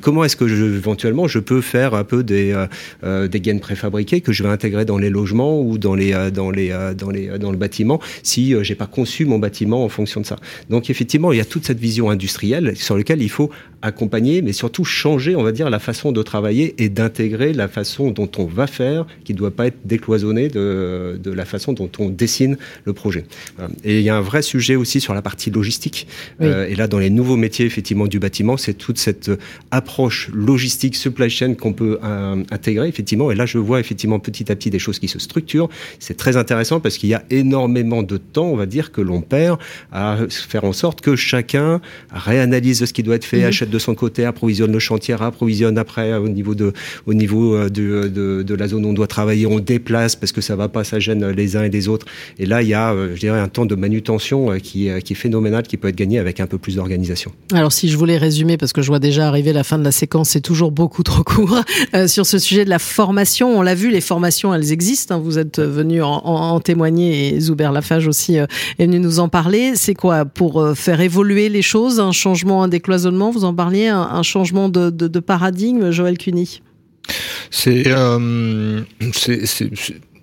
Comment 0.00 0.24
est-ce 0.24 0.36
que 0.36 0.48
je, 0.48 0.64
éventuellement 0.64 1.28
je 1.28 1.38
peux 1.38 1.60
faire 1.60 1.94
un 1.94 2.04
peu 2.04 2.22
des, 2.22 2.54
des 3.02 3.40
gaines 3.40 3.60
préfabriquées 3.60 4.20
que 4.20 4.32
je 4.32 4.42
vais 4.42 4.48
intégrer 4.48 4.84
dans 4.84 4.98
les 4.98 5.10
logements 5.10 5.60
ou 5.60 5.78
dans 5.78 5.94
les 5.94 6.12
dans 6.32 6.50
les 6.50 6.74
dans 6.96 7.10
les 7.10 7.38
dans 7.38 7.50
le 7.50 7.56
bâtiment 7.56 8.00
si 8.22 8.54
j'ai 8.62 8.74
pas 8.74 8.86
conçu 8.86 9.24
mon 9.26 9.38
bâtiment 9.38 9.84
en 9.84 9.88
fonction 9.88 10.20
de 10.20 10.26
ça? 10.26 10.36
Donc 10.70 10.90
effectivement, 10.90 11.03
il 11.12 11.36
y 11.36 11.40
a 11.40 11.44
toute 11.44 11.64
cette 11.64 11.78
vision 11.78 12.10
industrielle 12.10 12.76
sur 12.76 12.96
laquelle 12.96 13.22
il 13.22 13.30
faut 13.30 13.50
accompagner, 13.84 14.40
mais 14.40 14.52
surtout 14.52 14.84
changer, 14.84 15.36
on 15.36 15.42
va 15.42 15.52
dire, 15.52 15.68
la 15.68 15.78
façon 15.78 16.10
de 16.10 16.22
travailler 16.22 16.74
et 16.78 16.88
d'intégrer 16.88 17.52
la 17.52 17.68
façon 17.68 18.10
dont 18.10 18.30
on 18.38 18.46
va 18.46 18.66
faire, 18.66 19.06
qui 19.24 19.34
ne 19.34 19.38
doit 19.38 19.50
pas 19.50 19.66
être 19.66 19.76
décloisonnée 19.84 20.48
de, 20.48 21.20
de, 21.22 21.30
la 21.30 21.44
façon 21.44 21.74
dont 21.74 21.90
on 21.98 22.08
dessine 22.08 22.56
le 22.84 22.94
projet. 22.94 23.26
Et 23.84 23.98
il 23.98 24.02
y 24.02 24.08
a 24.08 24.16
un 24.16 24.22
vrai 24.22 24.40
sujet 24.40 24.74
aussi 24.74 25.00
sur 25.00 25.12
la 25.12 25.20
partie 25.20 25.50
logistique. 25.50 26.06
Euh, 26.40 26.66
et 26.66 26.74
là, 26.76 26.88
dans 26.88 26.98
les 26.98 27.10
nouveaux 27.10 27.36
métiers, 27.36 27.66
effectivement, 27.66 28.06
du 28.06 28.18
bâtiment, 28.18 28.56
c'est 28.56 28.72
toute 28.72 28.98
cette 28.98 29.30
approche 29.70 30.30
logistique, 30.32 30.96
supply 30.96 31.28
chain 31.28 31.54
qu'on 31.54 31.74
peut 31.74 31.98
euh, 32.02 32.42
intégrer, 32.50 32.88
effectivement. 32.88 33.30
Et 33.30 33.34
là, 33.34 33.44
je 33.44 33.58
vois 33.58 33.80
effectivement 33.80 34.18
petit 34.18 34.50
à 34.50 34.56
petit 34.56 34.70
des 34.70 34.78
choses 34.78 34.98
qui 34.98 35.08
se 35.08 35.18
structurent. 35.18 35.68
C'est 35.98 36.16
très 36.16 36.38
intéressant 36.38 36.80
parce 36.80 36.96
qu'il 36.96 37.10
y 37.10 37.14
a 37.14 37.24
énormément 37.28 38.02
de 38.02 38.16
temps, 38.16 38.46
on 38.46 38.56
va 38.56 38.66
dire, 38.66 38.92
que 38.92 39.02
l'on 39.02 39.20
perd 39.20 39.58
à 39.92 40.16
faire 40.30 40.64
en 40.64 40.72
sorte 40.72 40.93
que 41.00 41.16
chacun 41.16 41.80
réanalyse 42.12 42.84
ce 42.84 42.92
qui 42.92 43.02
doit 43.02 43.16
être 43.16 43.24
fait, 43.24 43.40
mhm. 43.40 43.46
achète 43.46 43.70
de 43.70 43.78
son 43.78 43.94
côté, 43.94 44.24
approvisionne 44.24 44.72
le 44.72 44.78
chantier, 44.78 45.14
approvisionne 45.18 45.78
après 45.78 46.12
euh, 46.12 46.20
au 46.20 46.28
niveau 46.28 46.54
de, 46.54 46.72
au 47.06 47.14
niveau 47.14 47.54
euh, 47.54 47.68
de, 47.68 48.08
de, 48.08 48.42
de, 48.42 48.54
la 48.54 48.68
zone 48.68 48.84
où 48.84 48.88
on 48.88 48.92
doit 48.92 49.06
travailler, 49.06 49.46
on 49.46 49.58
déplace 49.58 50.16
parce 50.16 50.32
que 50.32 50.40
ça 50.40 50.56
va 50.56 50.68
pas, 50.68 50.84
ça 50.84 50.98
gêne 50.98 51.26
les 51.30 51.56
uns 51.56 51.64
et 51.64 51.70
les 51.70 51.88
autres. 51.88 52.06
Et 52.38 52.46
là, 52.46 52.62
il 52.62 52.68
y 52.68 52.74
a, 52.74 52.92
euh, 52.92 53.14
je 53.14 53.20
dirais, 53.20 53.38
un 53.38 53.48
temps 53.48 53.66
de 53.66 53.74
manutention 53.74 54.58
qui, 54.58 54.88
qui 55.04 55.12
est 55.12 55.16
phénoménal, 55.16 55.64
qui 55.64 55.76
peut 55.76 55.88
être 55.88 55.96
gagné 55.96 56.18
avec 56.18 56.40
un 56.40 56.46
peu 56.46 56.58
plus 56.58 56.76
d'organisation. 56.76 57.32
Alors, 57.52 57.72
si 57.72 57.88
je 57.88 57.96
voulais 57.96 58.18
résumer, 58.18 58.56
parce 58.56 58.72
que 58.72 58.82
je 58.82 58.88
vois 58.88 58.98
déjà 58.98 59.28
arriver 59.28 59.52
la 59.52 59.64
fin 59.64 59.78
de 59.78 59.84
la 59.84 59.92
séquence, 59.92 60.30
c'est 60.30 60.40
toujours 60.40 60.70
beaucoup 60.70 61.02
trop 61.02 61.22
court, 61.22 61.60
sur 62.06 62.26
ce 62.26 62.38
sujet 62.38 62.64
de 62.64 62.70
la 62.70 62.78
formation. 62.78 63.56
On 63.56 63.62
l'a 63.62 63.74
vu, 63.74 63.90
les 63.90 64.00
formations, 64.00 64.54
elles 64.54 64.72
existent. 64.72 65.16
Hein. 65.16 65.20
vous 65.22 65.38
êtes 65.38 65.60
venu 65.60 66.02
en, 66.02 66.08
en, 66.08 66.60
témoigner 66.60 67.34
et 67.34 67.40
Zuber 67.40 67.70
Lafage 67.72 68.06
aussi 68.08 68.36
est 68.36 68.46
venu 68.78 69.00
nous 69.00 69.18
en 69.18 69.28
parler. 69.28 69.72
C'est 69.74 69.94
quoi 69.94 70.24
Pour 70.24 70.74
faire 70.84 71.00
évoluer 71.00 71.48
les 71.48 71.62
choses, 71.62 71.98
un 71.98 72.12
changement, 72.12 72.62
un 72.62 72.68
décloisonnement, 72.68 73.30
vous 73.30 73.44
en 73.44 73.54
parlez 73.54 73.88
un, 73.88 74.22
changement 74.22 74.68
de, 74.68 75.20
paradigme, 75.20 75.90
Joël 75.90 76.18
Cuny? 76.18 76.60
C'est 77.50 77.84
euh, 77.86 78.82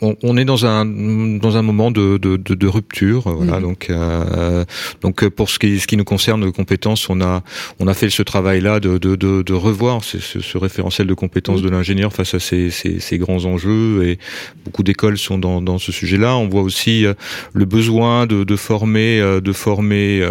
on, 0.01 0.37
est 0.37 0.45
dans 0.45 0.65
un 0.65 0.85
dans 0.85 1.57
un 1.57 1.61
moment 1.61 1.91
de, 1.91 2.17
de, 2.17 2.37
de, 2.37 2.67
rupture, 2.67 3.29
voilà. 3.29 3.57
Mhm. 3.57 3.61
Donc 3.61 3.87
euh, 3.89 4.65
donc 5.01 5.27
pour 5.29 5.49
ce 5.49 5.59
qui 5.59 5.79
ce 5.79 5.87
qui 5.87 5.97
nous 5.97 6.03
concerne 6.03 6.41
nos 6.41 6.51
compétences, 6.51 7.09
on 7.09 7.21
a 7.21 7.43
on 7.79 7.87
a 7.87 7.93
fait 7.93 8.09
ce 8.09 8.23
travail-là 8.23 8.79
de, 8.79 8.97
de, 8.97 9.15
de, 9.15 9.53
revoir 9.53 10.03
ce, 10.03 10.19
ce, 10.19 10.57
référentiel 10.57 11.07
de 11.07 11.13
compétences 11.13 11.59
mhm. 11.59 11.65
de 11.65 11.69
l'ingénieur 11.69 12.13
face 12.13 12.33
à 12.33 12.39
ces, 12.39 12.71
ces, 12.71 12.99
ces, 12.99 13.17
grands 13.17 13.45
enjeux 13.45 14.03
et 14.05 14.17
beaucoup 14.65 14.83
d'écoles 14.83 15.17
sont 15.17 15.37
dans, 15.37 15.61
dans 15.61 15.77
ce 15.77 15.91
sujet-là. 15.91 16.35
On 16.35 16.47
voit 16.47 16.61
aussi 16.61 17.05
euh, 17.05 17.13
le 17.53 17.65
besoin 17.65 18.25
de, 18.25 18.43
de 18.43 18.55
former 18.55 19.19
euh, 19.19 19.39
de 19.39 19.53
former 19.53 20.21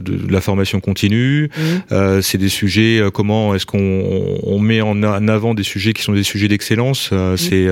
de 0.00 0.32
la 0.32 0.40
formation 0.40 0.80
continue. 0.80 1.50
Mhm. 1.90 2.22
C'est 2.22 2.38
des 2.38 2.48
sujets 2.48 3.02
comment 3.14 3.54
est-ce 3.54 3.66
qu'on 3.66 4.38
on 4.42 4.58
met 4.58 4.80
en 4.80 5.02
avant 5.28 5.54
des 5.54 5.62
sujets 5.62 5.92
qui 5.92 6.02
sont 6.02 6.12
des 6.12 6.22
sujets 6.24 6.48
d'excellence. 6.48 7.10
C'est 7.36 7.68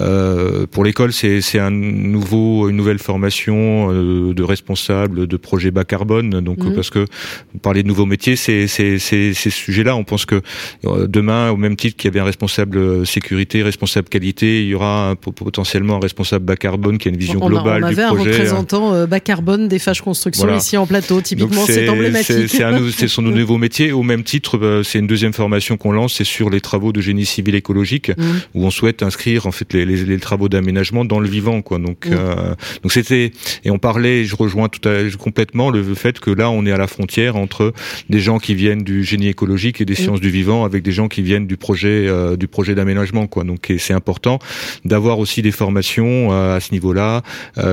euh, 0.00 0.43
pour 0.70 0.84
l'école, 0.84 1.12
c'est 1.12 1.58
un 1.58 1.70
nouveau, 1.70 2.68
une 2.68 2.76
nouvelle 2.76 2.98
formation 2.98 3.90
euh, 3.90 4.34
de 4.34 4.42
responsables 4.42 5.26
de 5.26 5.36
projets 5.36 5.70
bas 5.70 5.84
carbone. 5.84 6.40
Donc, 6.40 6.58
mhm. 6.58 6.74
parce 6.74 6.90
que 6.90 7.00
vous 7.00 7.58
parlez 7.60 7.82
de 7.82 7.88
nouveaux 7.88 8.06
métiers, 8.06 8.36
c'est 8.36 8.66
ces 8.66 8.98
sujets-là. 9.34 9.96
On 9.96 10.04
pense 10.04 10.26
que 10.26 10.40
euh, 10.84 11.06
demain, 11.06 11.50
au 11.50 11.56
même 11.56 11.76
titre 11.76 11.96
qu'il 11.96 12.08
y 12.08 12.12
avait 12.12 12.20
un 12.20 12.24
responsable 12.24 13.06
sécurité, 13.06 13.62
responsable 13.62 14.08
qualité, 14.08 14.62
il 14.62 14.68
y 14.68 14.74
aura 14.74 15.14
potentiellement 15.16 15.96
un 15.96 16.00
responsable 16.00 16.44
bas 16.44 16.56
carbone 16.56 16.98
qui 16.98 17.08
a 17.08 17.10
une 17.10 17.16
vision 17.16 17.40
globale 17.40 17.84
on 17.84 17.86
avait 17.86 18.02
un 18.02 18.10
représentant 18.10 19.06
bas 19.06 19.20
carbone 19.20 19.68
des 19.68 19.78
Fâches 19.78 20.02
Construction 20.02 20.54
ici 20.56 20.76
en 20.76 20.86
plateau. 20.86 21.20
Typiquement, 21.20 21.64
c'est 21.66 21.88
emblématique. 21.88 22.48
C'est 22.96 23.08
son 23.08 23.22
nouveau 23.22 23.58
métier. 23.58 23.92
Au 23.92 24.02
même 24.02 24.22
titre, 24.22 24.82
c'est 24.84 24.98
une 24.98 25.06
deuxième 25.06 25.32
formation 25.32 25.76
qu'on 25.76 25.92
lance, 25.92 26.14
c'est 26.14 26.24
sur 26.24 26.50
les 26.50 26.60
travaux 26.60 26.92
de 26.92 27.00
génie 27.00 27.26
civil 27.26 27.54
écologique, 27.54 28.10
mhm. 28.16 28.40
où 28.54 28.66
on 28.66 28.70
souhaite 28.70 29.02
inscrire 29.02 29.46
en 29.46 29.52
fait 29.52 29.72
les, 29.72 29.84
les, 29.84 30.04
les 30.04 30.18
travaux 30.18 30.33
travaux 30.34 30.48
d'aménagement 30.48 31.04
dans 31.04 31.20
le 31.20 31.28
vivant, 31.28 31.62
quoi. 31.62 31.78
Donc, 31.78 32.08
euh, 32.10 32.56
donc 32.82 32.90
c'était 32.90 33.30
et 33.64 33.70
on 33.70 33.78
parlait, 33.78 34.24
je 34.24 34.34
rejoins 34.34 34.68
tout 34.68 34.88
à, 34.88 34.94
complètement 35.16 35.70
le 35.70 35.94
fait 35.94 36.18
que 36.18 36.30
là, 36.30 36.50
on 36.50 36.66
est 36.66 36.72
à 36.72 36.76
la 36.76 36.88
frontière 36.88 37.36
entre 37.36 37.72
des 38.10 38.18
gens 38.18 38.40
qui 38.40 38.56
viennent 38.56 38.82
du 38.82 39.04
génie 39.04 39.28
écologique 39.28 39.80
et 39.80 39.84
des 39.84 39.94
sciences 39.94 40.20
du 40.20 40.30
vivant, 40.30 40.64
avec 40.64 40.82
des 40.82 40.90
gens 40.90 41.06
qui 41.06 41.22
viennent 41.22 41.46
du 41.46 41.56
projet 41.56 42.08
euh, 42.08 42.36
du 42.36 42.48
projet 42.48 42.74
d'aménagement, 42.74 43.28
quoi. 43.28 43.44
Donc, 43.44 43.72
c'est 43.78 43.94
important 43.94 44.40
d'avoir 44.84 45.20
aussi 45.20 45.40
des 45.40 45.52
formations 45.52 46.32
euh, 46.32 46.56
à 46.56 46.60
ce 46.60 46.72
niveau-là 46.72 47.22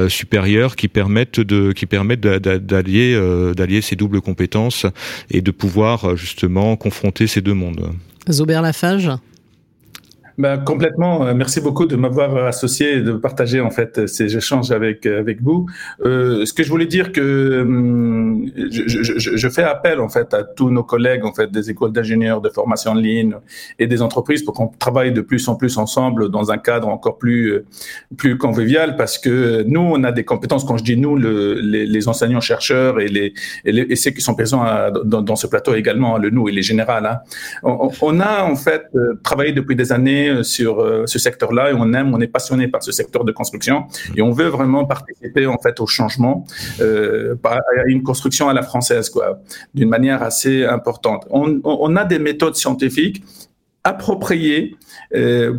supérieures 0.08 0.76
qui 0.76 0.88
permettent 0.88 1.40
de 1.40 1.72
qui 1.72 1.88
permettent 1.88 2.22
d'allier 2.22 3.20
d'allier 3.56 3.82
ces 3.82 3.96
doubles 3.96 4.22
compétences 4.22 4.86
et 5.32 5.42
de 5.42 5.50
pouvoir 5.50 6.16
justement 6.16 6.76
confronter 6.76 7.26
ces 7.26 7.42
deux 7.42 7.56
mondes. 7.56 7.90
Zobert 8.30 8.62
Lafage 8.62 9.10
ben, 10.42 10.58
complètement. 10.58 11.24
Euh, 11.24 11.34
merci 11.36 11.62
beaucoup 11.62 11.86
de 11.86 11.96
m'avoir 11.96 12.36
associé 12.48 12.98
et 12.98 13.02
de 13.02 13.14
partager 13.14 13.62
en 13.62 13.70
fait 13.70 14.08
ces 14.08 14.36
échanges 14.36 14.72
avec 14.72 15.06
avec 15.06 15.40
vous. 15.44 15.68
Euh, 16.04 16.46
ce 16.46 16.54
que 16.54 16.64
je 16.64 16.70
voulais 16.70 16.88
dire 16.88 17.12
que 17.12 17.62
hum, 17.62 18.50
je, 18.56 18.84
je, 18.88 19.38
je, 19.38 19.50
fais 19.50 19.62
appel 19.62 20.00
en 20.00 20.10
fait 20.10 20.34
à 20.34 20.44
tous 20.44 20.72
nos 20.72 20.84
collègues 20.84 21.26
en 21.26 21.34
fait 21.34 21.52
des 21.52 21.70
écoles 21.70 21.92
d'ingénieurs 21.92 22.42
de 22.42 22.50
formation 22.50 22.92
en 22.92 22.96
ligne 22.96 23.36
et 23.78 23.86
des 23.86 24.02
entreprises 24.02 24.42
pour 24.42 24.56
qu'on 24.56 24.70
travaille 24.80 25.12
de 25.12 25.22
plus 25.22 25.48
en 25.48 25.56
plus 25.56 25.78
ensemble 25.78 26.30
dans 26.30 26.52
un 26.52 26.58
cadre 26.58 26.88
encore 26.88 27.20
plus 27.20 27.64
plus 28.18 28.40
convivial 28.40 28.96
parce 28.96 29.20
que 29.20 29.64
nous 29.68 29.82
on 29.96 30.04
a 30.04 30.12
des 30.12 30.24
compétences. 30.24 30.64
Quand 30.66 30.78
je 30.78 30.84
dis 30.84 30.98
nous, 30.98 31.16
le, 31.18 31.54
les, 31.62 31.86
les, 31.86 32.08
enseignants 32.08 32.42
chercheurs 32.42 33.00
et 33.00 33.08
les, 33.08 33.34
et, 33.66 33.72
les, 33.72 33.84
et 33.84 33.96
ceux 33.96 34.12
qui 34.12 34.22
sont 34.22 34.34
présents 34.34 34.66
dans, 35.06 35.22
dans, 35.22 35.36
ce 35.36 35.46
plateau 35.46 35.76
également, 35.76 36.18
le 36.18 36.32
nous 36.32 36.50
et 36.50 36.52
les 36.52 36.64
générales. 36.64 37.06
Hein. 37.06 37.20
On, 37.62 37.92
on, 38.02 38.20
a 38.20 38.44
en 38.44 38.56
fait 38.56 38.84
euh, 38.96 39.20
travaillé 39.24 39.52
depuis 39.52 39.76
des 39.76 39.92
années 39.92 40.31
euh, 40.32 40.44
sur 40.44 40.82
euh, 40.82 41.06
ce 41.06 41.20
secteur-là 41.20 41.72
et 41.72 41.74
on 41.74 41.94
aime, 41.94 42.14
on 42.14 42.20
est 42.22 42.28
passionné 42.28 42.68
par 42.68 42.84
ce 42.84 42.92
secteur 42.92 43.24
de 43.24 43.32
construction 43.32 43.86
et 44.16 44.22
on 44.22 44.32
veut 44.32 44.48
vraiment 44.48 44.86
participer 44.86 45.46
en 45.48 45.58
fait 45.58 45.80
au 45.80 45.88
changement, 45.88 46.46
euh, 46.80 47.36
à 47.44 47.60
une 47.88 48.04
construction 48.04 48.50
à 48.50 48.54
la 48.54 48.64
française, 48.64 49.10
quoi, 49.10 49.40
d'une 49.74 49.90
manière 49.90 50.24
assez 50.24 50.66
importante. 50.66 51.28
On, 51.30 51.60
on 51.64 51.96
a 51.96 52.06
des 52.06 52.20
méthodes 52.20 52.56
scientifiques 52.56 53.24
appropriées 53.84 54.76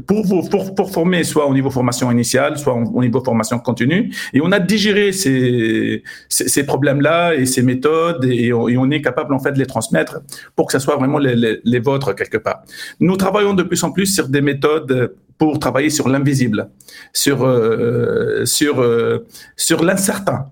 pour, 0.07 0.25
vous, 0.25 0.49
pour, 0.49 0.75
pour 0.75 0.91
former 0.91 1.25
soit 1.25 1.47
au 1.47 1.55
niveau 1.55 1.71
formation 1.71 2.11
initiale, 2.11 2.59
soit 2.59 2.75
au 2.75 3.03
niveau 3.03 3.23
formation 3.23 3.59
continue. 3.59 4.13
Et 4.33 4.41
on 4.41 4.51
a 4.53 4.59
digéré 4.59 5.13
ces, 5.13 6.03
ces, 6.29 6.49
ces 6.49 6.65
problèmes-là 6.65 7.35
et 7.35 7.47
ces 7.47 7.63
méthodes 7.63 8.25
et 8.25 8.53
on, 8.53 8.69
et 8.69 8.77
on, 8.77 8.91
est 8.91 9.03
capable 9.03 9.35
en 9.35 9.39
fait 9.39 9.53
de 9.53 9.59
les 9.59 9.67
transmettre 9.67 10.21
pour 10.57 10.67
que 10.67 10.73
ça 10.73 10.81
soit 10.81 10.97
vraiment 10.97 11.19
les, 11.19 11.37
les, 11.37 11.61
les 11.65 11.79
vôtres 11.81 12.15
quelque 12.15 12.39
part. 12.39 12.63
Nous 13.01 13.17
travaillons 13.17 13.55
de 13.55 13.63
plus 13.63 13.83
en 13.85 13.91
plus 13.91 14.07
sur 14.07 14.29
des 14.29 14.41
méthodes 14.41 15.15
pour 15.39 15.59
travailler 15.59 15.91
sur 15.91 16.09
l'invisible, 16.09 16.69
sur, 17.13 17.45
euh, 17.45 18.45
sur, 18.45 18.81
euh, 18.81 19.27
sur 19.57 19.83
l'incertain. 19.83 20.47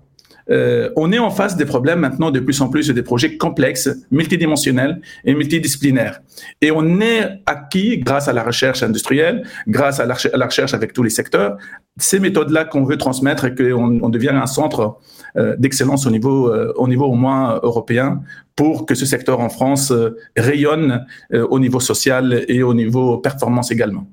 Euh, 0.49 0.89
on 0.95 1.11
est 1.11 1.19
en 1.19 1.29
face 1.29 1.55
des 1.55 1.65
problèmes 1.65 1.99
maintenant 1.99 2.31
de 2.31 2.39
plus 2.39 2.59
en 2.61 2.69
plus 2.69 2.89
des 2.89 3.03
projets 3.03 3.37
complexes, 3.37 3.89
multidimensionnels 4.11 5.01
et 5.25 5.33
multidisciplinaires. 5.33 6.21
Et 6.61 6.71
on 6.71 6.99
est 6.99 7.41
acquis 7.45 7.99
grâce 7.99 8.27
à 8.27 8.33
la 8.33 8.43
recherche 8.43 8.83
industrielle, 8.83 9.43
grâce 9.67 9.99
à 9.99 10.05
la, 10.05 10.45
recherche 10.45 10.73
avec 10.73 10.93
tous 10.93 11.03
les 11.03 11.09
secteurs, 11.09 11.57
ces 11.97 12.19
méthodes-là 12.19 12.65
qu'on 12.65 12.83
veut 12.83 12.97
transmettre 12.97 13.45
et 13.45 13.55
qu'on 13.55 13.99
on 14.01 14.09
devient 14.09 14.29
un 14.29 14.47
centre 14.47 14.97
euh, 15.37 15.55
d'excellence 15.57 16.05
au 16.05 16.11
niveau, 16.11 16.47
euh, 16.47 16.73
au 16.75 16.87
niveau 16.87 17.05
au 17.05 17.15
moins 17.15 17.59
européen 17.63 18.21
pour 18.55 18.85
que 18.85 18.95
ce 18.95 19.05
secteur 19.05 19.39
en 19.39 19.49
France 19.49 19.93
rayonne 20.37 21.05
au 21.31 21.57
niveau 21.57 21.79
social 21.79 22.45
et 22.47 22.61
au 22.61 22.73
niveau 22.73 23.17
performance 23.17 23.71
également. 23.71 24.05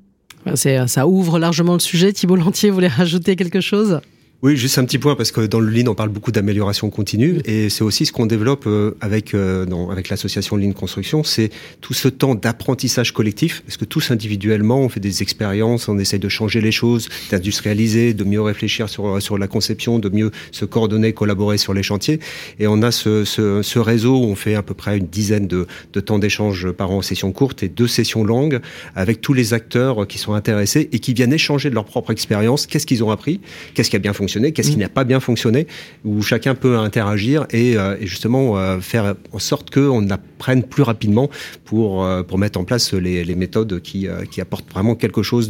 Ça 0.54 1.06
ouvre 1.06 1.38
largement 1.38 1.74
le 1.74 1.80
sujet. 1.80 2.12
Thibault 2.12 2.36
Lantier 2.36 2.70
voulait 2.70 2.88
rajouter 2.88 3.36
quelque 3.36 3.60
chose? 3.60 4.00
Oui, 4.40 4.56
juste 4.56 4.78
un 4.78 4.84
petit 4.84 4.98
point 4.98 5.16
parce 5.16 5.32
que 5.32 5.40
dans 5.40 5.58
le 5.58 5.68
Lean, 5.68 5.88
on 5.88 5.96
parle 5.96 6.10
beaucoup 6.10 6.30
d'amélioration 6.30 6.90
continue 6.90 7.40
et 7.44 7.68
c'est 7.70 7.82
aussi 7.82 8.06
ce 8.06 8.12
qu'on 8.12 8.26
développe 8.26 8.68
euh, 8.68 8.96
avec 9.00 9.34
euh, 9.34 9.66
avec 9.90 10.08
l'association 10.10 10.56
Lean 10.56 10.70
Construction, 10.70 11.24
c'est 11.24 11.50
tout 11.80 11.92
ce 11.92 12.06
temps 12.06 12.36
d'apprentissage 12.36 13.12
collectif 13.12 13.62
parce 13.66 13.76
que 13.76 13.84
tous 13.84 14.12
individuellement, 14.12 14.78
on 14.78 14.88
fait 14.88 15.00
des 15.00 15.22
expériences, 15.22 15.88
on 15.88 15.98
essaye 15.98 16.20
de 16.20 16.28
changer 16.28 16.60
les 16.60 16.70
choses, 16.70 17.08
d'industrialiser, 17.32 18.14
de 18.14 18.22
mieux 18.22 18.40
réfléchir 18.40 18.88
sur 18.88 19.20
sur 19.20 19.38
la 19.38 19.48
conception, 19.48 19.98
de 19.98 20.08
mieux 20.08 20.30
se 20.52 20.64
coordonner, 20.64 21.12
collaborer 21.12 21.58
sur 21.58 21.74
les 21.74 21.82
chantiers 21.82 22.20
et 22.60 22.68
on 22.68 22.80
a 22.82 22.92
ce, 22.92 23.24
ce, 23.24 23.62
ce 23.62 23.78
réseau 23.80 24.18
où 24.18 24.24
on 24.26 24.36
fait 24.36 24.54
à 24.54 24.62
peu 24.62 24.74
près 24.74 24.98
une 24.98 25.08
dizaine 25.08 25.48
de, 25.48 25.66
de 25.92 25.98
temps 25.98 26.20
d'échange 26.20 26.70
par 26.70 26.92
an 26.92 26.98
en 26.98 27.02
session 27.02 27.32
courte 27.32 27.64
et 27.64 27.68
deux 27.68 27.88
sessions 27.88 28.22
longues 28.22 28.60
avec 28.94 29.20
tous 29.20 29.32
les 29.32 29.52
acteurs 29.52 30.06
qui 30.06 30.18
sont 30.18 30.34
intéressés 30.34 30.88
et 30.92 31.00
qui 31.00 31.12
viennent 31.12 31.32
échanger 31.32 31.70
de 31.70 31.74
leur 31.74 31.86
propre 31.86 32.12
expérience, 32.12 32.68
qu'est-ce 32.68 32.86
qu'ils 32.86 33.02
ont 33.02 33.10
appris, 33.10 33.40
qu'est-ce 33.74 33.90
qui 33.90 33.96
a 33.96 33.98
bien 33.98 34.12
fonctionné 34.12 34.27
qu'est-ce 34.28 34.70
qui 34.70 34.76
mm. 34.76 34.80
n'a 34.80 34.88
pas 34.88 35.04
bien 35.04 35.20
fonctionné, 35.20 35.66
où 36.04 36.22
chacun 36.22 36.54
peut 36.54 36.78
interagir 36.78 37.46
et, 37.50 37.76
euh, 37.76 37.96
justement 38.00 38.58
euh, 38.58 38.80
faire 38.80 39.14
en 39.32 39.38
sorte 39.38 39.70
qu'on 39.70 40.08
apprenne 40.10 40.62
plus 40.62 40.82
rapidement 40.82 41.30
pour, 41.64 42.04
euh, 42.04 42.22
pour 42.22 42.38
mettre 42.38 42.58
en 42.60 42.64
place 42.64 42.92
les, 42.92 43.34
méthodes 43.34 43.80
qui, 43.80 44.08
qui 44.32 44.40
apportent 44.40 44.70
vraiment 44.72 44.96
quelque 44.96 45.22
chose 45.22 45.48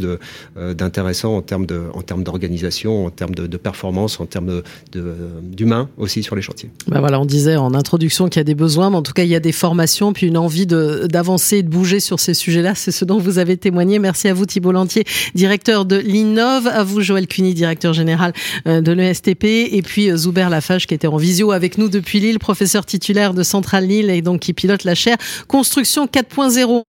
d'intéressant 0.56 1.36
en 1.36 1.42
termes 1.42 1.64
de, 1.64 1.84
en 1.94 2.02
termes 2.02 2.22
d'organisation, 2.22 3.06
en 3.06 3.10
termes 3.10 3.34
de, 3.34 3.56
performance, 3.56 4.20
en 4.20 4.26
termes 4.26 4.62
d'humain 4.92 5.88
aussi 5.96 6.22
sur 6.22 6.36
les 6.36 6.42
chantiers. 6.42 6.70
Ben 6.86 7.00
voilà, 7.00 7.18
on 7.18 7.24
disait 7.24 7.56
en 7.56 7.72
introduction 7.72 8.28
qu'il 8.28 8.40
y 8.40 8.42
a 8.42 8.44
des 8.44 8.54
besoins, 8.54 8.90
mais 8.90 8.96
en 8.96 9.02
tout 9.02 9.12
cas 9.12 9.22
il 9.22 9.30
y 9.30 9.34
a 9.34 9.40
des 9.40 9.52
formations, 9.52 10.12
puis 10.12 10.26
une 10.26 10.36
envie 10.36 10.66
d'avancer, 10.66 11.62
de, 11.62 11.68
de 11.68 11.72
bouger 11.72 12.00
sur 12.00 12.20
ces 12.20 12.34
sujets-là. 12.34 12.74
C'est 12.74 12.90
ce 12.90 13.04
dont 13.04 13.18
vous 13.18 13.38
avez 13.38 13.56
témoigné. 13.56 13.98
Merci 13.98 14.28
à 14.28 14.34
vous 14.34 14.44
Thibault 14.44 14.72
Lantier, 14.72 15.04
directeur 15.34 15.86
de 15.86 15.96
l'Innov, 15.96 16.66
à 16.66 16.84
vous 16.84 17.00
Joël 17.00 17.26
Cuny, 17.26 17.54
directeur 17.54 17.94
général 17.94 18.32
de 18.68 18.92
l'ESTP, 18.92 19.44
et 19.44 19.82
puis 19.82 20.10
euh, 20.10 20.16
Zuber 20.16 20.48
Lafage 20.50 20.86
qui 20.86 20.94
était 20.94 21.06
en 21.06 21.16
visio 21.16 21.52
avec 21.52 21.78
nous 21.78 21.88
depuis 21.88 22.20
Lille, 22.20 22.38
professeur 22.38 22.84
titulaire 22.84 23.34
de 23.34 23.42
Centrale 23.42 23.86
Lille 23.86 24.10
et 24.10 24.22
donc 24.22 24.40
qui 24.40 24.52
pilote 24.52 24.84
la 24.84 24.94
chaire 24.94 25.16
Construction 25.46 26.06
4.0. 26.06 26.82